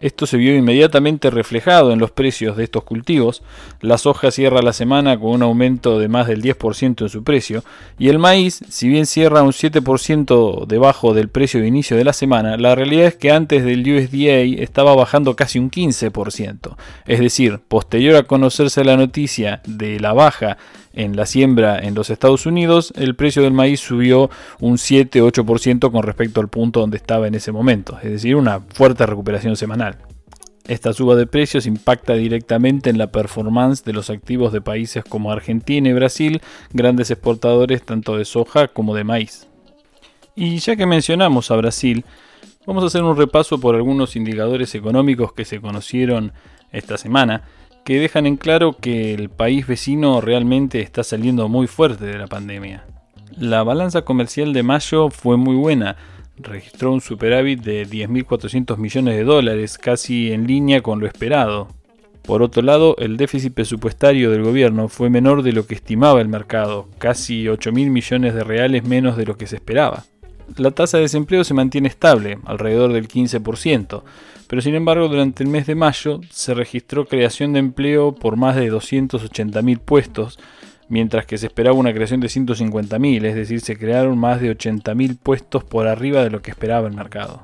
Esto 0.00 0.24
se 0.24 0.38
vio 0.38 0.56
inmediatamente 0.56 1.28
reflejado 1.28 1.92
en 1.92 1.98
los 1.98 2.10
precios 2.10 2.56
de 2.56 2.64
estos 2.64 2.84
cultivos. 2.84 3.42
La 3.82 3.98
soja 3.98 4.30
cierra 4.30 4.62
la 4.62 4.72
semana 4.72 5.20
con 5.20 5.32
un 5.32 5.42
aumento 5.42 5.98
de 5.98 6.08
más 6.08 6.26
del 6.26 6.42
10% 6.42 7.02
en 7.02 7.08
su 7.10 7.22
precio 7.22 7.62
y 7.98 8.08
el 8.08 8.18
maíz, 8.18 8.62
si 8.70 8.88
bien 8.88 9.04
cierra 9.04 9.42
un 9.42 9.52
7% 9.52 10.66
debajo 10.66 11.12
del 11.12 11.28
precio 11.28 11.60
de 11.60 11.68
inicio 11.68 11.98
de 11.98 12.04
la 12.04 12.14
semana, 12.14 12.56
la 12.56 12.74
realidad 12.74 13.08
es 13.08 13.16
que 13.16 13.30
antes 13.30 13.62
del 13.62 13.82
USDA 13.82 14.62
estaba 14.62 14.94
bajando 14.94 15.36
casi 15.36 15.58
un 15.58 15.70
15%. 15.70 16.76
Es 17.06 17.20
decir, 17.20 17.60
posterior 17.68 18.16
a 18.16 18.22
conocerse 18.22 18.84
la 18.84 18.96
noticia 18.96 19.60
de 19.66 20.00
la 20.00 20.14
baja 20.14 20.56
en 20.92 21.16
la 21.16 21.26
siembra 21.26 21.78
en 21.78 21.94
los 21.94 22.10
Estados 22.10 22.46
Unidos, 22.46 22.92
el 22.96 23.14
precio 23.14 23.42
del 23.42 23.52
maíz 23.52 23.80
subió 23.80 24.30
un 24.60 24.76
7-8% 24.76 25.90
con 25.90 26.02
respecto 26.02 26.40
al 26.40 26.48
punto 26.48 26.80
donde 26.80 26.96
estaba 26.96 27.28
en 27.28 27.34
ese 27.34 27.52
momento, 27.52 27.98
es 28.02 28.10
decir, 28.10 28.36
una 28.36 28.60
fuerte 28.60 29.06
recuperación 29.06 29.56
semanal. 29.56 29.98
Esta 30.66 30.92
suba 30.92 31.16
de 31.16 31.26
precios 31.26 31.66
impacta 31.66 32.14
directamente 32.14 32.90
en 32.90 32.98
la 32.98 33.10
performance 33.10 33.82
de 33.84 33.92
los 33.92 34.10
activos 34.10 34.52
de 34.52 34.60
países 34.60 35.02
como 35.04 35.32
Argentina 35.32 35.88
y 35.88 35.92
Brasil, 35.92 36.40
grandes 36.72 37.10
exportadores 37.10 37.82
tanto 37.82 38.16
de 38.16 38.24
soja 38.24 38.68
como 38.68 38.94
de 38.94 39.04
maíz. 39.04 39.48
Y 40.36 40.58
ya 40.58 40.76
que 40.76 40.86
mencionamos 40.86 41.50
a 41.50 41.56
Brasil, 41.56 42.04
vamos 42.66 42.84
a 42.84 42.86
hacer 42.86 43.02
un 43.02 43.16
repaso 43.16 43.58
por 43.58 43.74
algunos 43.74 44.14
indicadores 44.16 44.74
económicos 44.74 45.32
que 45.32 45.44
se 45.44 45.60
conocieron 45.60 46.32
esta 46.70 46.98
semana, 46.98 47.42
que 47.84 48.00
dejan 48.00 48.26
en 48.26 48.36
claro 48.36 48.76
que 48.80 49.14
el 49.14 49.28
país 49.28 49.66
vecino 49.66 50.20
realmente 50.20 50.80
está 50.80 51.02
saliendo 51.02 51.48
muy 51.48 51.66
fuerte 51.66 52.04
de 52.04 52.18
la 52.18 52.26
pandemia. 52.26 52.84
La 53.36 53.62
balanza 53.62 54.02
comercial 54.02 54.52
de 54.52 54.62
mayo 54.62 55.10
fue 55.10 55.36
muy 55.36 55.54
buena, 55.56 55.96
registró 56.36 56.92
un 56.92 57.00
superávit 57.00 57.62
de 57.62 57.86
10.400 57.86 58.76
millones 58.76 59.16
de 59.16 59.24
dólares, 59.24 59.78
casi 59.78 60.32
en 60.32 60.46
línea 60.46 60.82
con 60.82 61.00
lo 61.00 61.06
esperado. 61.06 61.68
Por 62.22 62.42
otro 62.42 62.62
lado, 62.62 62.96
el 62.98 63.16
déficit 63.16 63.54
presupuestario 63.54 64.30
del 64.30 64.42
gobierno 64.42 64.88
fue 64.88 65.10
menor 65.10 65.42
de 65.42 65.52
lo 65.52 65.66
que 65.66 65.74
estimaba 65.74 66.20
el 66.20 66.28
mercado, 66.28 66.88
casi 66.98 67.44
8.000 67.44 67.90
millones 67.90 68.34
de 68.34 68.44
reales 68.44 68.84
menos 68.84 69.16
de 69.16 69.24
lo 69.24 69.36
que 69.36 69.46
se 69.46 69.56
esperaba. 69.56 70.04
La 70.56 70.70
tasa 70.72 70.96
de 70.96 71.04
desempleo 71.04 71.44
se 71.44 71.54
mantiene 71.54 71.88
estable, 71.88 72.38
alrededor 72.44 72.92
del 72.92 73.08
15%, 73.08 74.02
pero 74.48 74.62
sin 74.62 74.74
embargo 74.74 75.08
durante 75.08 75.44
el 75.44 75.48
mes 75.48 75.66
de 75.66 75.74
mayo 75.74 76.20
se 76.30 76.54
registró 76.54 77.06
creación 77.06 77.52
de 77.52 77.60
empleo 77.60 78.14
por 78.14 78.36
más 78.36 78.56
de 78.56 78.70
280.000 78.72 79.78
puestos, 79.78 80.38
mientras 80.88 81.24
que 81.24 81.38
se 81.38 81.46
esperaba 81.46 81.76
una 81.76 81.94
creación 81.94 82.20
de 82.20 82.26
150.000, 82.26 83.24
es 83.24 83.34
decir, 83.34 83.60
se 83.60 83.76
crearon 83.76 84.18
más 84.18 84.40
de 84.40 84.56
80.000 84.56 85.18
puestos 85.22 85.62
por 85.62 85.86
arriba 85.86 86.24
de 86.24 86.30
lo 86.30 86.42
que 86.42 86.50
esperaba 86.50 86.88
el 86.88 86.94
mercado. 86.94 87.42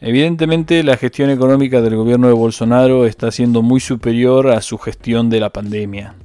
Evidentemente 0.00 0.82
la 0.82 0.96
gestión 0.96 1.30
económica 1.30 1.80
del 1.80 1.94
gobierno 1.94 2.26
de 2.26 2.32
Bolsonaro 2.32 3.06
está 3.06 3.30
siendo 3.30 3.62
muy 3.62 3.78
superior 3.78 4.48
a 4.48 4.60
su 4.62 4.78
gestión 4.78 5.30
de 5.30 5.38
la 5.38 5.50
pandemia. 5.50 6.16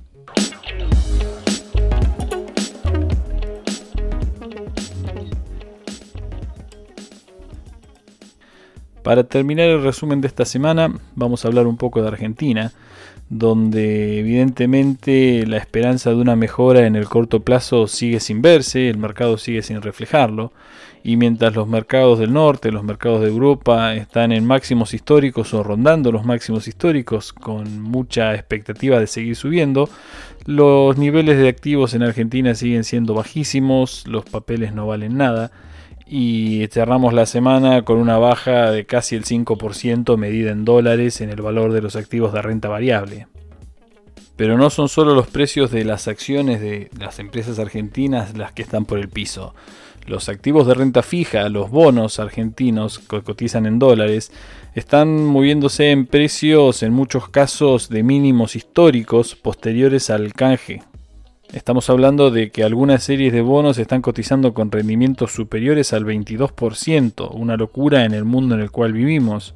Para 9.07 9.23
terminar 9.23 9.69
el 9.69 9.83
resumen 9.83 10.19
de 10.19 10.27
esta 10.27 10.43
semana, 10.43 10.91
vamos 11.15 11.45
a 11.45 11.47
hablar 11.47 11.65
un 11.65 11.77
poco 11.77 12.01
de 12.01 12.09
Argentina, 12.09 12.73
donde 13.29 14.19
evidentemente 14.19 15.45
la 15.47 15.55
esperanza 15.55 16.09
de 16.09 16.17
una 16.17 16.35
mejora 16.35 16.85
en 16.85 16.97
el 16.97 17.07
corto 17.07 17.39
plazo 17.39 17.87
sigue 17.87 18.19
sin 18.19 18.41
verse, 18.41 18.89
el 18.89 18.97
mercado 18.97 19.37
sigue 19.37 19.61
sin 19.61 19.81
reflejarlo, 19.81 20.51
y 21.05 21.15
mientras 21.15 21.55
los 21.55 21.69
mercados 21.69 22.19
del 22.19 22.33
norte, 22.33 22.69
los 22.69 22.83
mercados 22.83 23.21
de 23.21 23.29
Europa 23.29 23.95
están 23.95 24.33
en 24.33 24.45
máximos 24.45 24.93
históricos 24.93 25.53
o 25.53 25.63
rondando 25.63 26.11
los 26.11 26.25
máximos 26.25 26.67
históricos 26.67 27.31
con 27.31 27.81
mucha 27.81 28.35
expectativa 28.35 28.99
de 28.99 29.07
seguir 29.07 29.37
subiendo, 29.37 29.89
los 30.45 30.97
niveles 30.97 31.37
de 31.37 31.47
activos 31.47 31.93
en 31.93 32.03
Argentina 32.03 32.55
siguen 32.55 32.83
siendo 32.83 33.13
bajísimos, 33.13 34.05
los 34.05 34.25
papeles 34.25 34.73
no 34.73 34.85
valen 34.85 35.15
nada, 35.15 35.53
y 36.09 36.67
cerramos 36.71 37.13
la 37.13 37.25
semana 37.25 37.83
con 37.83 37.97
una 37.97 38.17
baja 38.17 38.71
de 38.71 38.85
casi 38.85 39.15
el 39.15 39.25
5% 39.25 40.17
medida 40.17 40.51
en 40.51 40.65
dólares 40.65 41.21
en 41.21 41.29
el 41.29 41.41
valor 41.41 41.73
de 41.73 41.81
los 41.81 41.95
activos 41.95 42.33
de 42.33 42.41
renta 42.41 42.69
variable. 42.69 43.27
Pero 44.35 44.57
no 44.57 44.69
son 44.69 44.87
solo 44.87 45.15
los 45.15 45.27
precios 45.27 45.71
de 45.71 45.83
las 45.83 46.07
acciones 46.07 46.61
de 46.61 46.89
las 46.97 47.19
empresas 47.19 47.59
argentinas 47.59 48.37
las 48.37 48.51
que 48.51 48.61
están 48.61 48.85
por 48.85 48.99
el 48.99 49.09
piso. 49.09 49.53
Los 50.05 50.29
activos 50.29 50.67
de 50.67 50.75
renta 50.75 51.03
fija, 51.03 51.49
los 51.49 51.69
bonos 51.69 52.19
argentinos 52.19 52.99
que 52.99 53.23
cotizan 53.23 53.65
en 53.65 53.79
dólares, 53.79 54.31
están 54.73 55.25
moviéndose 55.25 55.91
en 55.91 56.05
precios 56.05 56.83
en 56.83 56.93
muchos 56.93 57.29
casos 57.29 57.89
de 57.89 58.03
mínimos 58.03 58.55
históricos 58.55 59.35
posteriores 59.35 60.09
al 60.09 60.33
canje 60.33 60.83
Estamos 61.53 61.89
hablando 61.89 62.29
de 62.29 62.51
que 62.51 62.63
algunas 62.63 63.03
series 63.03 63.31
de 63.31 63.39
bonos 63.39 63.77
están 63.77 64.01
cotizando 64.01 64.53
con 64.53 64.69
rendimientos 64.69 65.31
superiores 65.31 65.93
al 65.93 66.05
22%, 66.05 67.29
una 67.33 67.55
locura 67.55 68.03
en 68.03 68.13
el 68.13 68.25
mundo 68.25 68.55
en 68.55 68.61
el 68.61 68.69
cual 68.69 68.91
vivimos. 68.91 69.55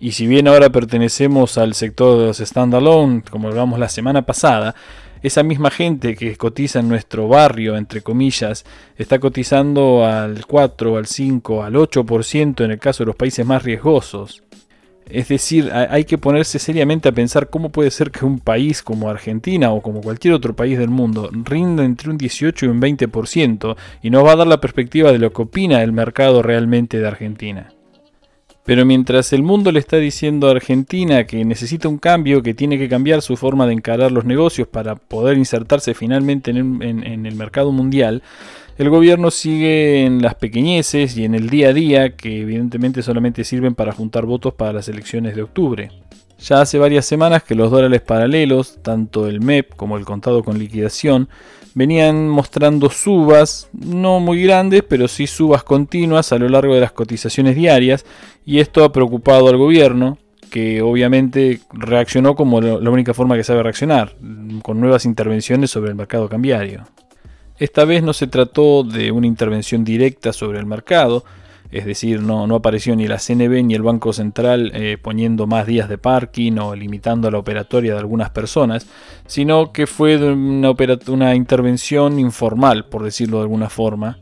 Y 0.00 0.12
si 0.12 0.26
bien 0.26 0.48
ahora 0.48 0.70
pertenecemos 0.70 1.56
al 1.56 1.74
sector 1.74 2.18
de 2.18 2.26
los 2.26 2.38
standalone, 2.38 3.22
como 3.30 3.48
hablamos 3.48 3.78
la 3.78 3.88
semana 3.88 4.22
pasada, 4.22 4.74
esa 5.22 5.44
misma 5.44 5.70
gente 5.70 6.16
que 6.16 6.36
cotiza 6.36 6.80
en 6.80 6.88
nuestro 6.88 7.28
barrio, 7.28 7.76
entre 7.76 8.02
comillas, 8.02 8.64
está 8.96 9.20
cotizando 9.20 10.04
al 10.04 10.44
4, 10.44 10.96
al 10.96 11.06
5, 11.06 11.62
al 11.62 11.74
8% 11.74 12.64
en 12.64 12.70
el 12.72 12.78
caso 12.80 13.04
de 13.04 13.06
los 13.06 13.16
países 13.16 13.46
más 13.46 13.62
riesgosos. 13.62 14.42
Es 15.10 15.28
decir, 15.28 15.70
hay 15.72 16.04
que 16.04 16.18
ponerse 16.18 16.58
seriamente 16.58 17.08
a 17.08 17.12
pensar 17.12 17.50
cómo 17.50 17.70
puede 17.70 17.90
ser 17.90 18.10
que 18.10 18.24
un 18.24 18.38
país 18.40 18.82
como 18.82 19.08
Argentina 19.08 19.70
o 19.72 19.80
como 19.80 20.00
cualquier 20.00 20.34
otro 20.34 20.54
país 20.54 20.78
del 20.78 20.90
mundo 20.90 21.30
rinda 21.32 21.84
entre 21.84 22.10
un 22.10 22.18
18 22.18 22.66
y 22.66 22.68
un 22.68 22.80
20% 22.80 23.76
y 24.02 24.10
nos 24.10 24.24
va 24.24 24.32
a 24.32 24.36
dar 24.36 24.46
la 24.46 24.60
perspectiva 24.60 25.12
de 25.12 25.18
lo 25.18 25.32
que 25.32 25.42
opina 25.42 25.82
el 25.82 25.92
mercado 25.92 26.42
realmente 26.42 26.98
de 26.98 27.06
Argentina. 27.06 27.72
Pero 28.68 28.84
mientras 28.84 29.32
el 29.32 29.42
mundo 29.42 29.72
le 29.72 29.78
está 29.78 29.96
diciendo 29.96 30.46
a 30.46 30.50
Argentina 30.50 31.24
que 31.24 31.42
necesita 31.42 31.88
un 31.88 31.96
cambio, 31.96 32.42
que 32.42 32.52
tiene 32.52 32.76
que 32.76 32.86
cambiar 32.86 33.22
su 33.22 33.34
forma 33.34 33.66
de 33.66 33.72
encarar 33.72 34.12
los 34.12 34.26
negocios 34.26 34.68
para 34.68 34.94
poder 34.94 35.38
insertarse 35.38 35.94
finalmente 35.94 36.50
en, 36.50 36.82
en 36.82 37.24
el 37.24 37.34
mercado 37.34 37.72
mundial, 37.72 38.22
el 38.76 38.90
gobierno 38.90 39.30
sigue 39.30 40.04
en 40.04 40.20
las 40.20 40.34
pequeñeces 40.34 41.16
y 41.16 41.24
en 41.24 41.34
el 41.34 41.48
día 41.48 41.70
a 41.70 41.72
día 41.72 42.14
que 42.14 42.42
evidentemente 42.42 43.02
solamente 43.02 43.42
sirven 43.42 43.74
para 43.74 43.92
juntar 43.92 44.26
votos 44.26 44.52
para 44.52 44.74
las 44.74 44.86
elecciones 44.90 45.34
de 45.34 45.44
octubre. 45.44 45.90
Ya 46.38 46.60
hace 46.60 46.78
varias 46.78 47.06
semanas 47.06 47.42
que 47.44 47.54
los 47.54 47.70
dólares 47.70 48.02
paralelos, 48.02 48.80
tanto 48.82 49.28
el 49.28 49.40
MEP 49.40 49.74
como 49.76 49.96
el 49.96 50.04
contado 50.04 50.44
con 50.44 50.58
liquidación, 50.58 51.30
venían 51.78 52.28
mostrando 52.28 52.90
subas, 52.90 53.68
no 53.72 54.18
muy 54.18 54.42
grandes, 54.42 54.82
pero 54.82 55.06
sí 55.06 55.28
subas 55.28 55.62
continuas 55.62 56.32
a 56.32 56.38
lo 56.38 56.48
largo 56.48 56.74
de 56.74 56.80
las 56.80 56.90
cotizaciones 56.90 57.54
diarias, 57.54 58.04
y 58.44 58.58
esto 58.58 58.82
ha 58.82 58.90
preocupado 58.90 59.46
al 59.46 59.56
gobierno, 59.56 60.18
que 60.50 60.82
obviamente 60.82 61.60
reaccionó 61.72 62.34
como 62.34 62.60
la 62.60 62.90
única 62.90 63.14
forma 63.14 63.36
que 63.36 63.44
sabe 63.44 63.62
reaccionar, 63.62 64.16
con 64.62 64.80
nuevas 64.80 65.04
intervenciones 65.04 65.70
sobre 65.70 65.90
el 65.90 65.94
mercado 65.94 66.28
cambiario. 66.28 66.84
Esta 67.58 67.84
vez 67.84 68.02
no 68.02 68.12
se 68.12 68.26
trató 68.26 68.82
de 68.82 69.12
una 69.12 69.28
intervención 69.28 69.84
directa 69.84 70.32
sobre 70.32 70.58
el 70.58 70.66
mercado, 70.66 71.24
es 71.70 71.84
decir, 71.84 72.22
no, 72.22 72.44
apareció 72.54 72.96
ni 72.96 73.06
la 73.06 73.18
CNB 73.18 73.62
ni 73.64 73.74
el 73.74 73.82
Banco 73.82 74.12
Central 74.12 74.72
eh, 74.74 74.96
poniendo 75.00 75.46
más 75.46 75.66
días 75.66 75.88
de 75.88 75.98
parking 75.98 76.58
o 76.58 76.74
limitando 76.74 77.30
la 77.30 77.38
operatoria 77.38 77.92
de 77.92 77.98
algunas 77.98 78.30
personas, 78.30 78.86
sino 79.26 79.72
que 79.72 79.86
fue 79.86 80.16
una, 80.16 80.74
una 81.08 81.34
intervención 81.34 82.18
informal, 82.18 82.86
por 82.86 83.02
decirlo 83.02 83.38
de 83.38 83.42
alguna 83.42 83.68
forma. 83.68 84.18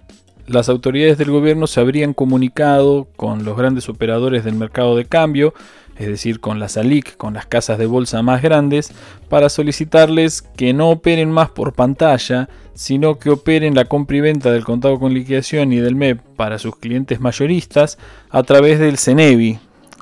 Las 0.47 0.69
autoridades 0.69 1.19
del 1.19 1.31
gobierno 1.31 1.67
se 1.67 1.81
habrían 1.81 2.15
comunicado 2.15 3.09
con 3.17 3.45
los 3.45 3.57
grandes 3.57 3.89
operadores 3.89 4.45
del 4.45 4.55
mercado 4.55 4.97
de 4.97 5.05
cambio, 5.05 5.55
es 5.99 6.09
decir, 6.09 6.41
con 6.41 6.59
la 6.59 6.69
SALIC, 6.69 7.17
con 7.17 7.35
las 7.35 7.47
casas 7.47 7.79
de 7.79 7.87
bolsa 7.87 8.23
más 8.23 8.43
grandes, 8.43 8.93
para 9.29 9.49
solicitarles 9.49 10.43
que 10.43 10.73
no 10.73 10.91
operen 10.91 11.31
más 11.31 11.51
por 11.51 11.73
pantalla, 11.73 12.49
sino 12.75 13.19
que 13.19 13.31
operen 13.31 13.75
la 13.75 13.87
compra 13.87 14.17
y 14.19 14.21
venta 14.21 14.53
del 14.53 14.65
contado 14.65 14.99
con 14.99 15.15
liquidación 15.15 15.73
y 15.73 15.77
del 15.79 15.95
MEP 15.97 16.21
para 16.37 16.59
sus 16.59 16.77
clientes 16.77 17.21
mayoristas 17.21 17.99
a 18.31 18.43
través 18.43 18.79
del 18.79 18.99
CENEVI. 18.99 19.59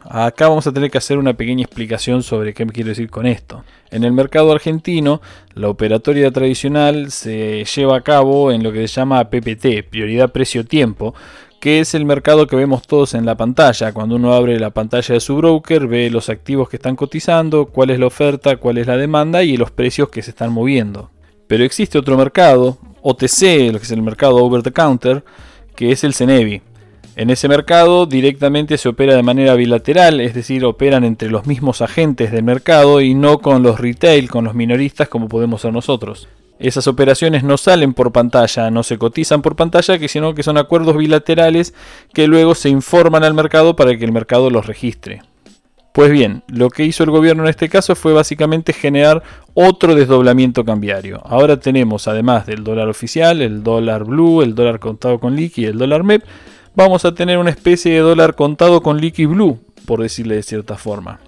Acá 0.06 0.48
vamos 0.48 0.66
a 0.66 0.72
tener 0.72 0.90
que 0.90 0.98
hacer 0.98 1.16
una 1.16 1.32
pequeña 1.32 1.64
explicación 1.64 2.22
sobre 2.22 2.52
qué 2.52 2.66
me 2.66 2.72
quiero 2.72 2.90
decir 2.90 3.08
con 3.08 3.26
esto. 3.26 3.64
En 3.90 4.04
el 4.04 4.12
mercado 4.12 4.52
argentino, 4.52 5.22
la 5.54 5.68
operatoria 5.68 6.30
tradicional 6.30 7.10
se 7.10 7.64
lleva 7.64 7.96
a 7.96 8.02
cabo 8.02 8.52
en 8.52 8.62
lo 8.62 8.70
que 8.70 8.86
se 8.86 8.94
llama 8.96 9.30
PPT, 9.30 9.88
prioridad 9.88 10.30
precio-tiempo, 10.30 11.14
que 11.64 11.80
es 11.80 11.94
el 11.94 12.04
mercado 12.04 12.46
que 12.46 12.56
vemos 12.56 12.86
todos 12.86 13.14
en 13.14 13.24
la 13.24 13.38
pantalla. 13.38 13.94
Cuando 13.94 14.16
uno 14.16 14.34
abre 14.34 14.60
la 14.60 14.68
pantalla 14.68 15.14
de 15.14 15.20
su 15.20 15.34
broker, 15.36 15.86
ve 15.86 16.10
los 16.10 16.28
activos 16.28 16.68
que 16.68 16.76
están 16.76 16.94
cotizando, 16.94 17.64
cuál 17.64 17.88
es 17.88 17.98
la 17.98 18.06
oferta, 18.06 18.58
cuál 18.58 18.76
es 18.76 18.86
la 18.86 18.98
demanda 18.98 19.42
y 19.44 19.56
los 19.56 19.70
precios 19.70 20.10
que 20.10 20.20
se 20.20 20.32
están 20.32 20.52
moviendo. 20.52 21.08
Pero 21.46 21.64
existe 21.64 21.96
otro 21.96 22.18
mercado, 22.18 22.76
OTC, 23.00 23.72
lo 23.72 23.78
que 23.78 23.84
es 23.84 23.90
el 23.92 24.02
mercado 24.02 24.36
over 24.44 24.62
the 24.62 24.72
counter, 24.72 25.24
que 25.74 25.90
es 25.90 26.04
el 26.04 26.12
CENEVI. 26.12 26.60
En 27.16 27.30
ese 27.30 27.48
mercado 27.48 28.04
directamente 28.04 28.76
se 28.76 28.90
opera 28.90 29.14
de 29.16 29.22
manera 29.22 29.54
bilateral, 29.54 30.20
es 30.20 30.34
decir, 30.34 30.66
operan 30.66 31.02
entre 31.02 31.30
los 31.30 31.46
mismos 31.46 31.80
agentes 31.80 32.30
del 32.30 32.42
mercado 32.42 33.00
y 33.00 33.14
no 33.14 33.38
con 33.38 33.62
los 33.62 33.80
retail, 33.80 34.28
con 34.28 34.44
los 34.44 34.54
minoristas 34.54 35.08
como 35.08 35.28
podemos 35.28 35.62
ser 35.62 35.72
nosotros. 35.72 36.28
Esas 36.58 36.86
operaciones 36.86 37.42
no 37.42 37.56
salen 37.56 37.94
por 37.94 38.12
pantalla, 38.12 38.70
no 38.70 38.82
se 38.82 38.96
cotizan 38.96 39.42
por 39.42 39.56
pantalla, 39.56 39.98
sino 40.08 40.34
que 40.34 40.42
son 40.42 40.56
acuerdos 40.56 40.96
bilaterales 40.96 41.74
que 42.12 42.28
luego 42.28 42.54
se 42.54 42.68
informan 42.68 43.24
al 43.24 43.34
mercado 43.34 43.74
para 43.74 43.96
que 43.96 44.04
el 44.04 44.12
mercado 44.12 44.50
los 44.50 44.66
registre. 44.66 45.22
Pues 45.92 46.10
bien, 46.10 46.42
lo 46.48 46.70
que 46.70 46.84
hizo 46.84 47.04
el 47.04 47.10
gobierno 47.10 47.44
en 47.44 47.50
este 47.50 47.68
caso 47.68 47.94
fue 47.94 48.12
básicamente 48.12 48.72
generar 48.72 49.22
otro 49.54 49.94
desdoblamiento 49.94 50.64
cambiario. 50.64 51.22
Ahora 51.24 51.60
tenemos, 51.60 52.08
además 52.08 52.46
del 52.46 52.64
dólar 52.64 52.88
oficial, 52.88 53.40
el 53.40 53.62
dólar 53.62 54.04
blue, 54.04 54.42
el 54.42 54.56
dólar 54.56 54.80
contado 54.80 55.20
con 55.20 55.36
liqui 55.36 55.62
y 55.62 55.66
el 55.66 55.78
dólar 55.78 56.02
MEP, 56.02 56.24
vamos 56.74 57.04
a 57.04 57.14
tener 57.14 57.38
una 57.38 57.50
especie 57.50 57.92
de 57.92 58.00
dólar 58.00 58.34
contado 58.34 58.82
con 58.82 59.00
liqui 59.00 59.26
blue, 59.26 59.60
por 59.86 60.02
decirle 60.02 60.34
de 60.34 60.42
cierta 60.42 60.76
forma. 60.76 61.20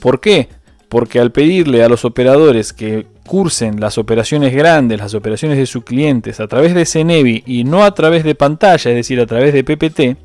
¿Por 0.00 0.20
qué? 0.20 0.48
Porque 0.92 1.20
al 1.20 1.32
pedirle 1.32 1.82
a 1.82 1.88
los 1.88 2.04
operadores 2.04 2.74
que 2.74 3.06
cursen 3.26 3.80
las 3.80 3.96
operaciones 3.96 4.54
grandes, 4.54 4.98
las 4.98 5.14
operaciones 5.14 5.56
de 5.56 5.64
sus 5.64 5.84
clientes 5.84 6.38
a 6.38 6.48
través 6.48 6.74
de 6.74 6.84
CENEVI 6.84 7.44
y 7.46 7.64
no 7.64 7.82
a 7.82 7.94
través 7.94 8.24
de 8.24 8.34
pantalla, 8.34 8.90
es 8.90 8.96
decir, 8.96 9.18
a 9.18 9.24
través 9.24 9.54
de 9.54 9.64
PPT, 9.64 10.18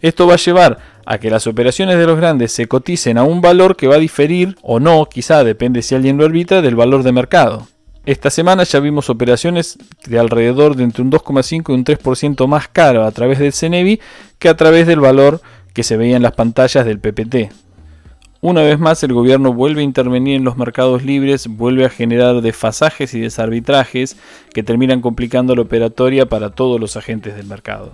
esto 0.00 0.26
va 0.26 0.34
a 0.34 0.38
llevar 0.38 0.78
a 1.06 1.18
que 1.18 1.30
las 1.30 1.46
operaciones 1.46 1.98
de 1.98 2.06
los 2.06 2.16
grandes 2.16 2.50
se 2.50 2.66
coticen 2.66 3.16
a 3.16 3.22
un 3.22 3.40
valor 3.40 3.76
que 3.76 3.86
va 3.86 3.94
a 3.94 4.00
diferir 4.00 4.56
o 4.60 4.80
no, 4.80 5.06
quizá 5.08 5.44
depende 5.44 5.82
si 5.82 5.94
alguien 5.94 6.16
lo 6.16 6.24
arbitra, 6.24 6.62
del 6.62 6.74
valor 6.74 7.04
de 7.04 7.12
mercado. 7.12 7.68
Esta 8.04 8.30
semana 8.30 8.64
ya 8.64 8.80
vimos 8.80 9.10
operaciones 9.10 9.78
de 10.04 10.18
alrededor 10.18 10.74
de 10.74 10.82
entre 10.82 11.02
un 11.02 11.12
2,5 11.12 11.68
y 11.68 11.72
un 11.74 11.84
3% 11.84 12.48
más 12.48 12.66
caro 12.66 13.04
a 13.04 13.12
través 13.12 13.38
del 13.38 13.52
CENEVI 13.52 14.00
que 14.40 14.48
a 14.48 14.56
través 14.56 14.88
del 14.88 14.98
valor 14.98 15.40
que 15.72 15.84
se 15.84 15.96
veía 15.96 16.16
en 16.16 16.22
las 16.24 16.32
pantallas 16.32 16.84
del 16.84 16.98
PPT. 16.98 17.67
Una 18.40 18.62
vez 18.62 18.78
más 18.78 19.02
el 19.02 19.12
gobierno 19.12 19.52
vuelve 19.52 19.80
a 19.80 19.84
intervenir 19.84 20.36
en 20.36 20.44
los 20.44 20.56
mercados 20.56 21.02
libres, 21.02 21.48
vuelve 21.48 21.84
a 21.84 21.90
generar 21.90 22.40
desfasajes 22.40 23.12
y 23.14 23.20
desarbitrajes 23.20 24.16
que 24.54 24.62
terminan 24.62 25.00
complicando 25.00 25.56
la 25.56 25.62
operatoria 25.62 26.26
para 26.26 26.50
todos 26.50 26.78
los 26.80 26.96
agentes 26.96 27.34
del 27.34 27.46
mercado. 27.46 27.92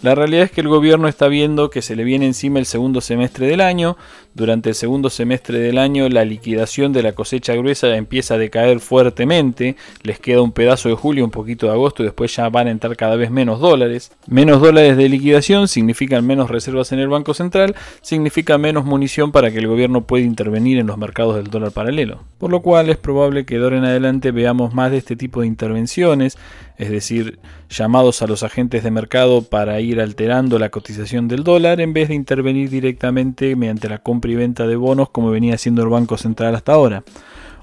La 0.00 0.14
realidad 0.14 0.44
es 0.44 0.50
que 0.50 0.62
el 0.62 0.68
gobierno 0.68 1.06
está 1.06 1.28
viendo 1.28 1.68
que 1.68 1.82
se 1.82 1.96
le 1.96 2.04
viene 2.04 2.24
encima 2.24 2.58
el 2.58 2.66
segundo 2.66 3.02
semestre 3.02 3.46
del 3.46 3.60
año. 3.60 3.98
Durante 4.34 4.70
el 4.70 4.74
segundo 4.74 5.10
semestre 5.10 5.60
del 5.60 5.78
año 5.78 6.08
la 6.08 6.24
liquidación 6.24 6.92
de 6.92 7.04
la 7.04 7.12
cosecha 7.12 7.54
gruesa 7.54 7.94
empieza 7.94 8.34
a 8.34 8.38
decaer 8.38 8.80
fuertemente. 8.80 9.76
Les 10.02 10.18
queda 10.18 10.42
un 10.42 10.50
pedazo 10.50 10.88
de 10.88 10.96
julio, 10.96 11.24
un 11.24 11.30
poquito 11.30 11.66
de 11.66 11.72
agosto 11.72 12.02
y 12.02 12.06
después 12.06 12.34
ya 12.34 12.48
van 12.48 12.66
a 12.66 12.72
entrar 12.72 12.96
cada 12.96 13.14
vez 13.14 13.30
menos 13.30 13.60
dólares. 13.60 14.10
Menos 14.26 14.60
dólares 14.60 14.96
de 14.96 15.08
liquidación 15.08 15.68
significan 15.68 16.26
menos 16.26 16.50
reservas 16.50 16.90
en 16.90 16.98
el 16.98 17.06
Banco 17.06 17.32
Central, 17.32 17.76
significa 18.00 18.58
menos 18.58 18.84
munición 18.84 19.30
para 19.30 19.52
que 19.52 19.58
el 19.58 19.68
gobierno 19.68 20.04
pueda 20.04 20.24
intervenir 20.24 20.78
en 20.78 20.88
los 20.88 20.98
mercados 20.98 21.36
del 21.36 21.46
dólar 21.46 21.70
paralelo. 21.70 22.24
Por 22.38 22.50
lo 22.50 22.60
cual 22.60 22.90
es 22.90 22.96
probable 22.96 23.46
que 23.46 23.58
de 23.58 23.62
ahora 23.62 23.78
en 23.78 23.84
adelante 23.84 24.32
veamos 24.32 24.74
más 24.74 24.90
de 24.90 24.98
este 24.98 25.14
tipo 25.14 25.42
de 25.42 25.46
intervenciones 25.46 26.36
es 26.76 26.90
decir, 26.90 27.38
llamados 27.68 28.22
a 28.22 28.26
los 28.26 28.42
agentes 28.42 28.82
de 28.82 28.90
mercado 28.90 29.42
para 29.42 29.80
ir 29.80 30.00
alterando 30.00 30.58
la 30.58 30.70
cotización 30.70 31.28
del 31.28 31.44
dólar 31.44 31.80
en 31.80 31.92
vez 31.92 32.08
de 32.08 32.14
intervenir 32.14 32.68
directamente 32.68 33.54
mediante 33.54 33.88
la 33.88 33.98
compra 33.98 34.23
y 34.32 34.36
venta 34.36 34.66
de 34.66 34.76
bonos 34.76 35.10
como 35.10 35.30
venía 35.30 35.54
haciendo 35.54 35.82
el 35.82 35.88
Banco 35.88 36.16
Central 36.16 36.54
hasta 36.54 36.72
ahora. 36.72 37.04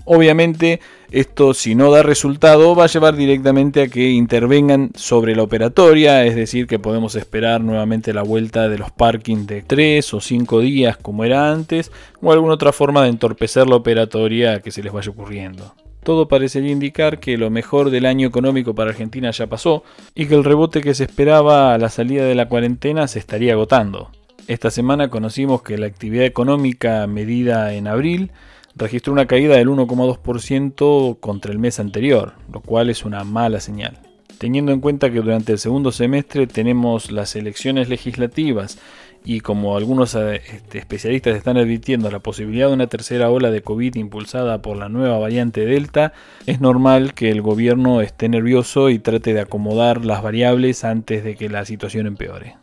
Obviamente 0.06 0.80
esto 1.12 1.53
si 1.53 1.75
no 1.75 1.91
da 1.91 2.03
resultado 2.03 2.75
va 2.75 2.86
a 2.86 2.88
llevar 2.88 3.15
directamente 3.15 3.84
a 3.84 3.88
que 3.88 4.10
intervengan 4.10 4.91
sobre 4.96 5.36
la 5.36 5.44
operatoria, 5.44 6.25
es 6.25 6.36
decir 6.36 6.68
que 6.68 6.80
podemos 6.80 7.15
esperar 7.15 7.62
nuevamente 7.62 8.13
la 8.13 8.24
vuelta 8.24 8.68
de 8.68 8.77
los 8.77 8.91
parkings 8.91 9.46
de 9.46 9.62
3 9.62 10.13
o 10.13 10.22
5 10.22 10.60
días 10.62 10.98
como 10.98 11.24
era 11.24 11.51
antes 11.51 11.91
o 12.22 12.32
alguna 12.32 12.53
otra 12.53 12.72
forma 12.72 13.03
de 13.03 13.10
entorpecer 13.10 13.68
la 13.68 13.75
operatoria 13.75 14.62
que 14.62 14.72
se 14.72 14.82
les 14.82 14.91
vaya 14.91 15.12
ocurriendo. 15.12 15.75
Todo 16.03 16.27
parecería 16.27 16.72
indicar 16.72 17.20
que 17.20 17.38
lo 17.38 17.51
mejor 17.51 17.91
del 17.91 18.08
año 18.08 18.27
económico 18.27 18.74
para 18.74 18.89
Argentina 18.89 19.30
ya 19.30 19.48
pasó 19.48 19.84
y 20.15 20.25
que 20.25 20.34
el 20.34 20.44
rebote 20.44 20.82
que 20.82 20.96
se 20.96 21.03
esperaba 21.03 21.75
a 21.75 21.77
la 21.77 21.89
salida 21.89 22.25
de 22.25 22.34
la 22.34 22.48
cuarentena 22.48 23.08
se 23.08 23.20
estaría 23.20 23.53
agotando. 23.53 24.10
Esta 24.48 24.71
semana 24.71 25.10
conocimos 25.10 25.62
que 25.62 25.77
la 25.77 25.88
actividad 25.88 26.25
económica 26.25 27.05
medida 27.07 27.74
en 27.74 27.88
abril 27.88 28.31
registró 28.75 29.13
una 29.13 29.27
caída 29.27 29.55
del 29.55 29.69
1,2% 29.69 31.19
contra 31.19 31.51
el 31.51 31.60
mes 31.60 31.79
anterior, 31.79 32.33
lo 32.51 32.62
cual 32.62 32.89
es 32.89 33.05
una 33.05 33.24
mala 33.24 33.60
señal. 33.60 34.00
Teniendo 34.38 34.71
en 34.71 34.79
cuenta 34.79 35.12
que 35.12 35.21
durante 35.21 35.51
el 35.51 35.60
segundo 35.60 35.91
semestre 35.91 36.48
tenemos 36.48 37.12
las 37.12 37.36
elecciones 37.36 37.89
legislativas 37.89 38.79
y 39.24 39.41
como 39.41 39.77
algunos 39.77 40.15
eh, 40.15 40.41
este, 40.51 40.79
especialistas 40.79 41.36
están 41.36 41.57
advirtiendo 41.57 42.10
la 42.10 42.19
posibilidad 42.19 42.67
de 42.67 42.74
una 42.74 42.88
tercera 42.88 43.29
ola 43.29 43.51
de 43.51 43.62
COVID 43.62 43.95
impulsada 43.95 44.63
por 44.63 44.77
la 44.77 44.89
nueva 44.89 45.19
variante 45.19 45.63
Delta, 45.63 46.13
es 46.48 46.60
normal 46.60 47.13
que 47.13 47.29
el 47.29 47.43
gobierno 47.43 48.01
esté 48.01 48.29
nervioso 48.29 48.89
y 48.89 48.98
trate 48.98 49.36
de 49.36 49.41
acomodar 49.41 50.03
las 50.05 50.24
variables 50.24 50.83
antes 50.83 51.24
de 51.24 51.36
que 51.36 51.50
la 51.50 51.65
situación 51.65 52.07
empeore. 52.07 52.55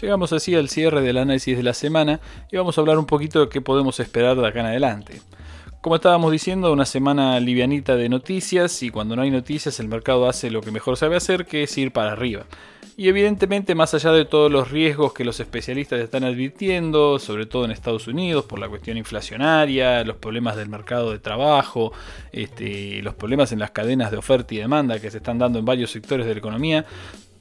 Llegamos 0.00 0.32
así 0.32 0.54
al 0.54 0.70
cierre 0.70 1.02
del 1.02 1.18
análisis 1.18 1.56
de 1.56 1.62
la 1.62 1.74
semana 1.74 2.20
y 2.50 2.56
vamos 2.56 2.78
a 2.78 2.80
hablar 2.80 2.98
un 2.98 3.04
poquito 3.04 3.40
de 3.40 3.48
qué 3.50 3.60
podemos 3.60 4.00
esperar 4.00 4.34
de 4.36 4.46
acá 4.46 4.60
en 4.60 4.66
adelante. 4.66 5.20
Como 5.82 5.96
estábamos 5.96 6.32
diciendo, 6.32 6.72
una 6.72 6.86
semana 6.86 7.38
livianita 7.38 7.96
de 7.96 8.08
noticias 8.08 8.82
y 8.82 8.90
cuando 8.90 9.14
no 9.14 9.22
hay 9.22 9.30
noticias 9.30 9.78
el 9.78 9.88
mercado 9.88 10.26
hace 10.28 10.50
lo 10.50 10.62
que 10.62 10.70
mejor 10.70 10.96
sabe 10.96 11.16
hacer, 11.16 11.44
que 11.44 11.64
es 11.64 11.76
ir 11.76 11.92
para 11.92 12.12
arriba. 12.12 12.46
Y 12.96 13.08
evidentemente, 13.08 13.74
más 13.74 13.94
allá 13.94 14.12
de 14.12 14.26
todos 14.26 14.50
los 14.50 14.70
riesgos 14.70 15.14
que 15.14 15.24
los 15.24 15.40
especialistas 15.40 16.00
están 16.00 16.24
advirtiendo, 16.24 17.18
sobre 17.18 17.46
todo 17.46 17.64
en 17.64 17.70
Estados 17.70 18.08
Unidos, 18.08 18.44
por 18.44 18.58
la 18.58 18.68
cuestión 18.68 18.98
inflacionaria, 18.98 20.04
los 20.04 20.16
problemas 20.16 20.56
del 20.56 20.68
mercado 20.68 21.10
de 21.10 21.18
trabajo, 21.18 21.92
este, 22.32 23.00
los 23.02 23.14
problemas 23.14 23.52
en 23.52 23.58
las 23.58 23.70
cadenas 23.70 24.10
de 24.10 24.18
oferta 24.18 24.54
y 24.54 24.58
demanda 24.58 25.00
que 25.00 25.10
se 25.10 25.18
están 25.18 25.38
dando 25.38 25.58
en 25.58 25.64
varios 25.64 25.90
sectores 25.90 26.26
de 26.26 26.34
la 26.34 26.38
economía, 26.38 26.84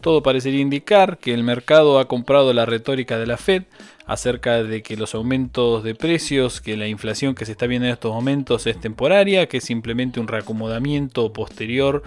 todo 0.01 0.23
parecería 0.23 0.61
indicar 0.61 1.17
que 1.17 1.33
el 1.33 1.43
mercado 1.43 1.99
ha 1.99 2.07
comprado 2.07 2.53
la 2.53 2.65
retórica 2.65 3.17
de 3.17 3.27
la 3.27 3.37
Fed 3.37 3.63
acerca 4.05 4.63
de 4.63 4.81
que 4.81 4.97
los 4.97 5.13
aumentos 5.13 5.83
de 5.83 5.93
precios, 5.93 6.61
que 6.61 6.77
la 6.77 6.87
inflación 6.87 7.35
que 7.35 7.45
se 7.45 7.51
está 7.51 7.67
viendo 7.67 7.87
en 7.87 7.93
estos 7.93 8.13
momentos 8.13 8.65
es 8.65 8.79
temporaria, 8.79 9.47
que 9.47 9.57
es 9.57 9.63
simplemente 9.63 10.19
un 10.19 10.27
reacomodamiento 10.27 11.31
posterior 11.33 12.03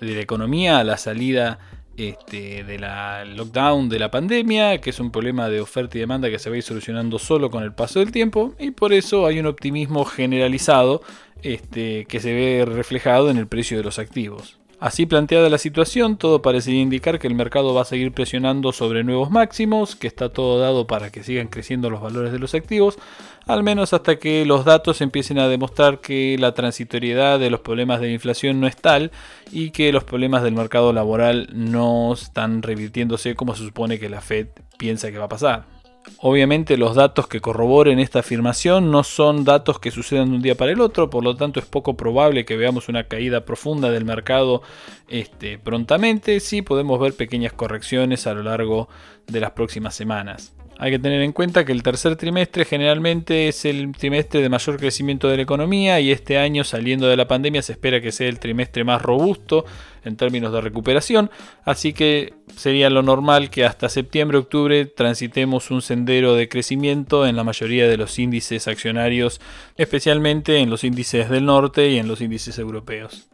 de 0.00 0.14
la 0.14 0.20
economía 0.20 0.78
a 0.78 0.84
la 0.84 0.98
salida 0.98 1.58
este, 1.96 2.62
de 2.62 2.78
la 2.78 3.24
lockdown 3.24 3.88
de 3.88 3.98
la 3.98 4.10
pandemia, 4.10 4.78
que 4.82 4.90
es 4.90 5.00
un 5.00 5.10
problema 5.10 5.48
de 5.48 5.62
oferta 5.62 5.96
y 5.96 6.00
demanda 6.00 6.28
que 6.28 6.38
se 6.38 6.50
va 6.50 6.54
a 6.54 6.58
ir 6.58 6.62
solucionando 6.62 7.18
solo 7.18 7.50
con 7.50 7.62
el 7.62 7.72
paso 7.72 8.00
del 8.00 8.12
tiempo, 8.12 8.54
y 8.58 8.72
por 8.72 8.92
eso 8.92 9.26
hay 9.26 9.38
un 9.38 9.46
optimismo 9.46 10.04
generalizado 10.04 11.00
este, 11.42 12.04
que 12.04 12.20
se 12.20 12.34
ve 12.34 12.64
reflejado 12.66 13.30
en 13.30 13.38
el 13.38 13.46
precio 13.46 13.78
de 13.78 13.84
los 13.84 13.98
activos. 13.98 14.58
Así 14.78 15.06
planteada 15.06 15.48
la 15.48 15.56
situación, 15.56 16.18
todo 16.18 16.42
parecería 16.42 16.82
indicar 16.82 17.18
que 17.18 17.26
el 17.26 17.34
mercado 17.34 17.72
va 17.72 17.80
a 17.80 17.86
seguir 17.86 18.12
presionando 18.12 18.72
sobre 18.72 19.04
nuevos 19.04 19.30
máximos, 19.30 19.96
que 19.96 20.06
está 20.06 20.28
todo 20.28 20.58
dado 20.60 20.86
para 20.86 21.10
que 21.10 21.22
sigan 21.22 21.48
creciendo 21.48 21.88
los 21.88 22.02
valores 22.02 22.30
de 22.30 22.38
los 22.38 22.54
activos, 22.54 22.98
al 23.46 23.62
menos 23.62 23.94
hasta 23.94 24.16
que 24.18 24.44
los 24.44 24.66
datos 24.66 25.00
empiecen 25.00 25.38
a 25.38 25.48
demostrar 25.48 26.00
que 26.02 26.36
la 26.38 26.52
transitoriedad 26.52 27.38
de 27.38 27.48
los 27.48 27.60
problemas 27.60 28.00
de 28.00 28.08
la 28.08 28.12
inflación 28.12 28.60
no 28.60 28.66
es 28.66 28.76
tal 28.76 29.12
y 29.50 29.70
que 29.70 29.92
los 29.92 30.04
problemas 30.04 30.42
del 30.42 30.52
mercado 30.52 30.92
laboral 30.92 31.48
no 31.54 32.12
están 32.12 32.60
revirtiéndose 32.60 33.34
como 33.34 33.56
se 33.56 33.64
supone 33.64 33.98
que 33.98 34.10
la 34.10 34.20
Fed 34.20 34.48
piensa 34.76 35.10
que 35.10 35.16
va 35.16 35.24
a 35.24 35.30
pasar. 35.30 35.75
Obviamente 36.18 36.76
los 36.76 36.94
datos 36.94 37.28
que 37.28 37.40
corroboren 37.40 37.98
esta 37.98 38.20
afirmación 38.20 38.90
no 38.90 39.04
son 39.04 39.44
datos 39.44 39.78
que 39.78 39.90
sucedan 39.90 40.30
de 40.30 40.36
un 40.36 40.42
día 40.42 40.54
para 40.54 40.72
el 40.72 40.80
otro, 40.80 41.10
por 41.10 41.22
lo 41.22 41.36
tanto 41.36 41.60
es 41.60 41.66
poco 41.66 41.96
probable 41.96 42.44
que 42.44 42.56
veamos 42.56 42.88
una 42.88 43.04
caída 43.04 43.44
profunda 43.44 43.90
del 43.90 44.04
mercado 44.04 44.62
este, 45.08 45.58
prontamente, 45.58 46.40
sí 46.40 46.62
podemos 46.62 46.98
ver 47.00 47.14
pequeñas 47.14 47.52
correcciones 47.52 48.26
a 48.26 48.34
lo 48.34 48.42
largo 48.42 48.88
de 49.26 49.40
las 49.40 49.50
próximas 49.52 49.94
semanas. 49.94 50.54
Hay 50.78 50.90
que 50.90 50.98
tener 50.98 51.22
en 51.22 51.32
cuenta 51.32 51.64
que 51.64 51.72
el 51.72 51.82
tercer 51.82 52.16
trimestre 52.16 52.66
generalmente 52.66 53.48
es 53.48 53.64
el 53.64 53.92
trimestre 53.92 54.42
de 54.42 54.48
mayor 54.50 54.76
crecimiento 54.76 55.28
de 55.28 55.36
la 55.36 55.42
economía 55.42 56.00
y 56.00 56.10
este 56.10 56.36
año 56.36 56.64
saliendo 56.64 57.06
de 57.06 57.16
la 57.16 57.26
pandemia 57.26 57.62
se 57.62 57.72
espera 57.72 58.02
que 58.02 58.12
sea 58.12 58.28
el 58.28 58.38
trimestre 58.38 58.84
más 58.84 59.00
robusto 59.00 59.64
en 60.04 60.16
términos 60.16 60.52
de 60.52 60.60
recuperación, 60.60 61.30
así 61.64 61.94
que 61.94 62.34
sería 62.54 62.90
lo 62.90 63.02
normal 63.02 63.48
que 63.48 63.64
hasta 63.64 63.88
septiembre-octubre 63.88 64.84
transitemos 64.84 65.70
un 65.70 65.80
sendero 65.80 66.34
de 66.34 66.48
crecimiento 66.48 67.26
en 67.26 67.36
la 67.36 67.44
mayoría 67.44 67.88
de 67.88 67.96
los 67.96 68.18
índices 68.18 68.68
accionarios, 68.68 69.40
especialmente 69.76 70.58
en 70.58 70.68
los 70.68 70.84
índices 70.84 71.30
del 71.30 71.46
norte 71.46 71.90
y 71.90 71.98
en 71.98 72.06
los 72.06 72.20
índices 72.20 72.58
europeos 72.58 73.28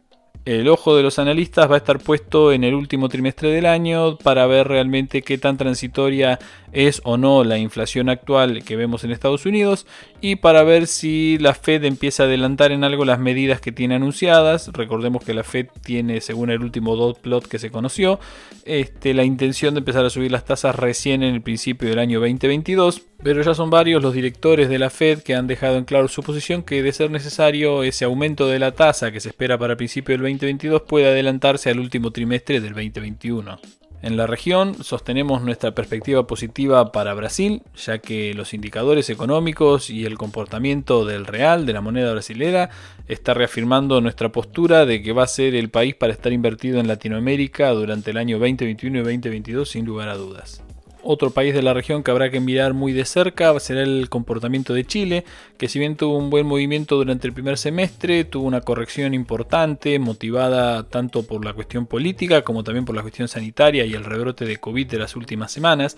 el 0.45 0.67
ojo 0.67 0.95
de 0.95 1.03
los 1.03 1.19
analistas 1.19 1.69
va 1.69 1.75
a 1.75 1.77
estar 1.77 1.99
puesto 1.99 2.51
en 2.51 2.65
el 2.65 2.73
último 2.73 3.07
trimestre 3.07 3.49
del 3.49 3.65
año 3.65 4.17
para 4.17 4.45
ver 4.45 4.67
realmente 4.67 5.21
qué 5.21 5.37
tan 5.37 5.55
transitoria 5.55 6.37
es 6.73 7.01
o 7.05 7.17
no 7.17 7.43
la 7.43 7.57
inflación 7.57 8.09
actual 8.09 8.63
que 8.63 8.75
vemos 8.75 9.03
en 9.03 9.11
Estados 9.11 9.45
Unidos 9.45 9.85
y 10.19 10.35
para 10.35 10.63
ver 10.63 10.87
si 10.87 11.37
la 11.39 11.53
Fed 11.53 11.85
empieza 11.85 12.23
a 12.23 12.25
adelantar 12.25 12.73
en 12.73 12.83
algo 12.83 13.05
las 13.05 13.19
medidas 13.19 13.61
que 13.61 13.71
tiene 13.71 13.95
anunciadas. 13.95 14.69
Recordemos 14.73 15.23
que 15.23 15.33
la 15.33 15.43
Fed 15.43 15.67
tiene, 15.81 16.19
según 16.19 16.49
el 16.49 16.61
último 16.61 16.95
dot 16.95 17.21
plot 17.21 17.47
que 17.47 17.59
se 17.59 17.71
conoció, 17.71 18.19
este, 18.65 19.13
la 19.13 19.23
intención 19.23 19.73
de 19.75 19.79
empezar 19.79 20.03
a 20.03 20.09
subir 20.09 20.31
las 20.31 20.45
tasas 20.45 20.75
recién 20.75 21.23
en 21.23 21.35
el 21.35 21.41
principio 21.41 21.87
del 21.89 21.99
año 21.99 22.19
2022, 22.19 23.01
pero 23.23 23.41
ya 23.41 23.53
son 23.53 23.69
varios 23.69 24.03
los 24.03 24.13
directores 24.13 24.67
de 24.67 24.79
la 24.79 24.89
Fed 24.89 25.21
que 25.21 25.33
han 25.33 25.47
dejado 25.47 25.77
en 25.77 25.85
claro 25.85 26.07
su 26.09 26.21
posición 26.21 26.61
que 26.61 26.83
de 26.83 26.91
ser 26.91 27.09
necesario 27.09 27.83
ese 27.83 28.05
aumento 28.05 28.47
de 28.47 28.59
la 28.59 28.73
tasa 28.73 29.11
que 29.11 29.21
se 29.21 29.29
espera 29.29 29.57
para 29.57 29.77
principio 29.77 30.13
del 30.13 30.21
2022 30.21 30.81
puede 30.81 31.07
adelantarse 31.07 31.69
al 31.69 31.79
último 31.79 32.11
trimestre 32.11 32.59
del 32.59 32.73
2021. 32.73 33.59
En 34.01 34.17
la 34.17 34.27
región 34.27 34.83
sostenemos 34.83 35.41
nuestra 35.41 35.73
perspectiva 35.73 36.27
positiva 36.27 36.91
para 36.91 37.13
Brasil, 37.13 37.61
ya 37.73 37.99
que 37.99 38.33
los 38.33 38.53
indicadores 38.53 39.09
económicos 39.09 39.89
y 39.89 40.03
el 40.05 40.17
comportamiento 40.17 41.05
del 41.05 41.25
real, 41.25 41.65
de 41.65 41.71
la 41.71 41.79
moneda 41.79 42.11
brasilera, 42.11 42.69
está 43.07 43.33
reafirmando 43.33 44.01
nuestra 44.01 44.33
postura 44.33 44.85
de 44.85 45.01
que 45.01 45.13
va 45.13 45.23
a 45.23 45.27
ser 45.27 45.55
el 45.55 45.69
país 45.69 45.95
para 45.95 46.11
estar 46.11 46.33
invertido 46.33 46.81
en 46.81 46.89
Latinoamérica 46.89 47.69
durante 47.69 48.11
el 48.11 48.17
año 48.17 48.39
2021 48.39 48.97
y 48.97 49.01
2022 49.03 49.69
sin 49.69 49.85
lugar 49.85 50.09
a 50.09 50.17
dudas. 50.17 50.62
Otro 51.05 51.31
país 51.31 51.53
de 51.53 51.61
la 51.61 51.73
región 51.73 52.01
que 52.01 52.11
habrá 52.11 52.29
que 52.29 52.39
mirar 52.39 52.73
muy 52.73 52.93
de 52.93 53.03
cerca 53.03 53.59
será 53.59 53.83
el 53.83 54.07
comportamiento 54.07 54.73
de 54.73 54.85
Chile, 54.85 55.25
que 55.57 55.67
si 55.67 55.77
bien 55.77 55.97
tuvo 55.97 56.17
un 56.17 56.29
buen 56.29 56.45
movimiento 56.45 56.95
durante 56.95 57.27
el 57.27 57.33
primer 57.33 57.57
semestre, 57.57 58.23
tuvo 58.23 58.47
una 58.47 58.61
corrección 58.61 59.13
importante, 59.13 59.99
motivada 59.99 60.83
tanto 60.83 61.23
por 61.23 61.43
la 61.43 61.51
cuestión 61.51 61.87
política 61.87 62.43
como 62.43 62.63
también 62.63 62.85
por 62.85 62.95
la 62.95 63.01
cuestión 63.01 63.27
sanitaria 63.27 63.83
y 63.83 63.93
el 63.93 64.05
rebrote 64.05 64.45
de 64.45 64.57
COVID 64.57 64.87
de 64.87 64.99
las 64.99 65.17
últimas 65.17 65.51
semanas. 65.51 65.97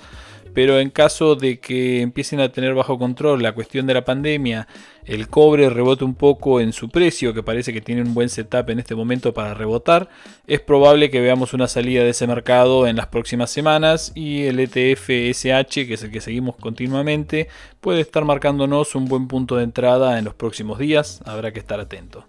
Pero 0.55 0.79
en 0.79 0.89
caso 0.89 1.35
de 1.35 1.59
que 1.59 2.01
empiecen 2.01 2.39
a 2.39 2.49
tener 2.49 2.73
bajo 2.73 2.97
control 2.97 3.43
la 3.43 3.51
cuestión 3.51 3.85
de 3.85 3.93
la 3.93 4.05
pandemia, 4.05 4.67
el 5.05 5.27
cobre 5.27 5.69
rebote 5.69 6.03
un 6.03 6.15
poco 6.15 6.59
en 6.59 6.73
su 6.73 6.89
precio, 6.89 7.33
que 7.33 7.43
parece 7.43 7.73
que 7.73 7.81
tiene 7.81 8.01
un 8.01 8.13
buen 8.13 8.29
setup 8.29 8.69
en 8.69 8.79
este 8.79 8.95
momento 8.95 9.33
para 9.33 9.53
rebotar, 9.53 10.09
es 10.47 10.59
probable 10.59 11.09
que 11.09 11.21
veamos 11.21 11.53
una 11.53 11.67
salida 11.67 12.03
de 12.03 12.09
ese 12.09 12.27
mercado 12.27 12.87
en 12.87 12.95
las 12.95 13.07
próximas 13.07 13.51
semanas 13.51 14.11
y 14.15 14.43
el 14.43 14.59
ETF 14.59 15.09
SH, 15.09 15.87
que 15.87 15.93
es 15.93 16.03
el 16.03 16.11
que 16.11 16.21
seguimos 16.21 16.55
continuamente, 16.55 17.47
puede 17.81 18.01
estar 18.01 18.25
marcándonos 18.25 18.95
un 18.95 19.05
buen 19.05 19.27
punto 19.27 19.55
de 19.57 19.63
entrada 19.63 20.17
en 20.17 20.25
los 20.25 20.33
próximos 20.33 20.79
días, 20.79 21.21
habrá 21.25 21.53
que 21.53 21.59
estar 21.59 21.79
atento. 21.79 22.25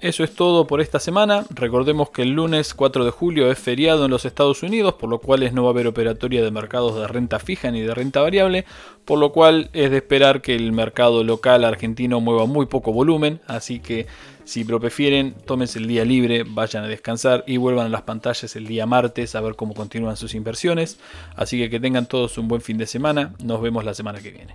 Eso 0.00 0.24
es 0.24 0.34
todo 0.34 0.66
por 0.66 0.80
esta 0.80 1.00
semana. 1.00 1.44
Recordemos 1.50 2.10
que 2.10 2.22
el 2.22 2.32
lunes 2.32 2.74
4 2.74 3.04
de 3.04 3.10
julio 3.10 3.50
es 3.50 3.58
feriado 3.58 4.04
en 4.04 4.10
los 4.10 4.26
Estados 4.26 4.62
Unidos, 4.62 4.94
por 4.94 5.08
lo 5.08 5.20
cual 5.20 5.48
no 5.54 5.62
va 5.62 5.70
a 5.70 5.72
haber 5.72 5.86
operatoria 5.86 6.42
de 6.44 6.50
mercados 6.50 6.96
de 6.96 7.08
renta 7.08 7.38
fija 7.38 7.70
ni 7.70 7.80
de 7.80 7.94
renta 7.94 8.20
variable, 8.20 8.66
por 9.04 9.18
lo 9.18 9.32
cual 9.32 9.70
es 9.72 9.90
de 9.90 9.96
esperar 9.96 10.42
que 10.42 10.54
el 10.54 10.72
mercado 10.72 11.24
local 11.24 11.64
argentino 11.64 12.20
mueva 12.20 12.46
muy 12.46 12.66
poco 12.66 12.92
volumen, 12.92 13.40
así 13.46 13.80
que 13.80 14.06
si 14.44 14.62
lo 14.62 14.78
prefieren, 14.78 15.34
tómense 15.44 15.80
el 15.80 15.88
día 15.88 16.04
libre, 16.04 16.44
vayan 16.46 16.84
a 16.84 16.88
descansar 16.88 17.42
y 17.48 17.56
vuelvan 17.56 17.86
a 17.86 17.88
las 17.88 18.02
pantallas 18.02 18.54
el 18.54 18.66
día 18.66 18.86
martes 18.86 19.34
a 19.34 19.40
ver 19.40 19.56
cómo 19.56 19.74
continúan 19.74 20.16
sus 20.16 20.36
inversiones. 20.36 21.00
Así 21.34 21.58
que 21.58 21.68
que 21.68 21.80
tengan 21.80 22.06
todos 22.06 22.38
un 22.38 22.46
buen 22.46 22.60
fin 22.60 22.78
de 22.78 22.86
semana. 22.86 23.34
Nos 23.42 23.60
vemos 23.60 23.84
la 23.84 23.92
semana 23.92 24.20
que 24.20 24.30
viene. 24.30 24.54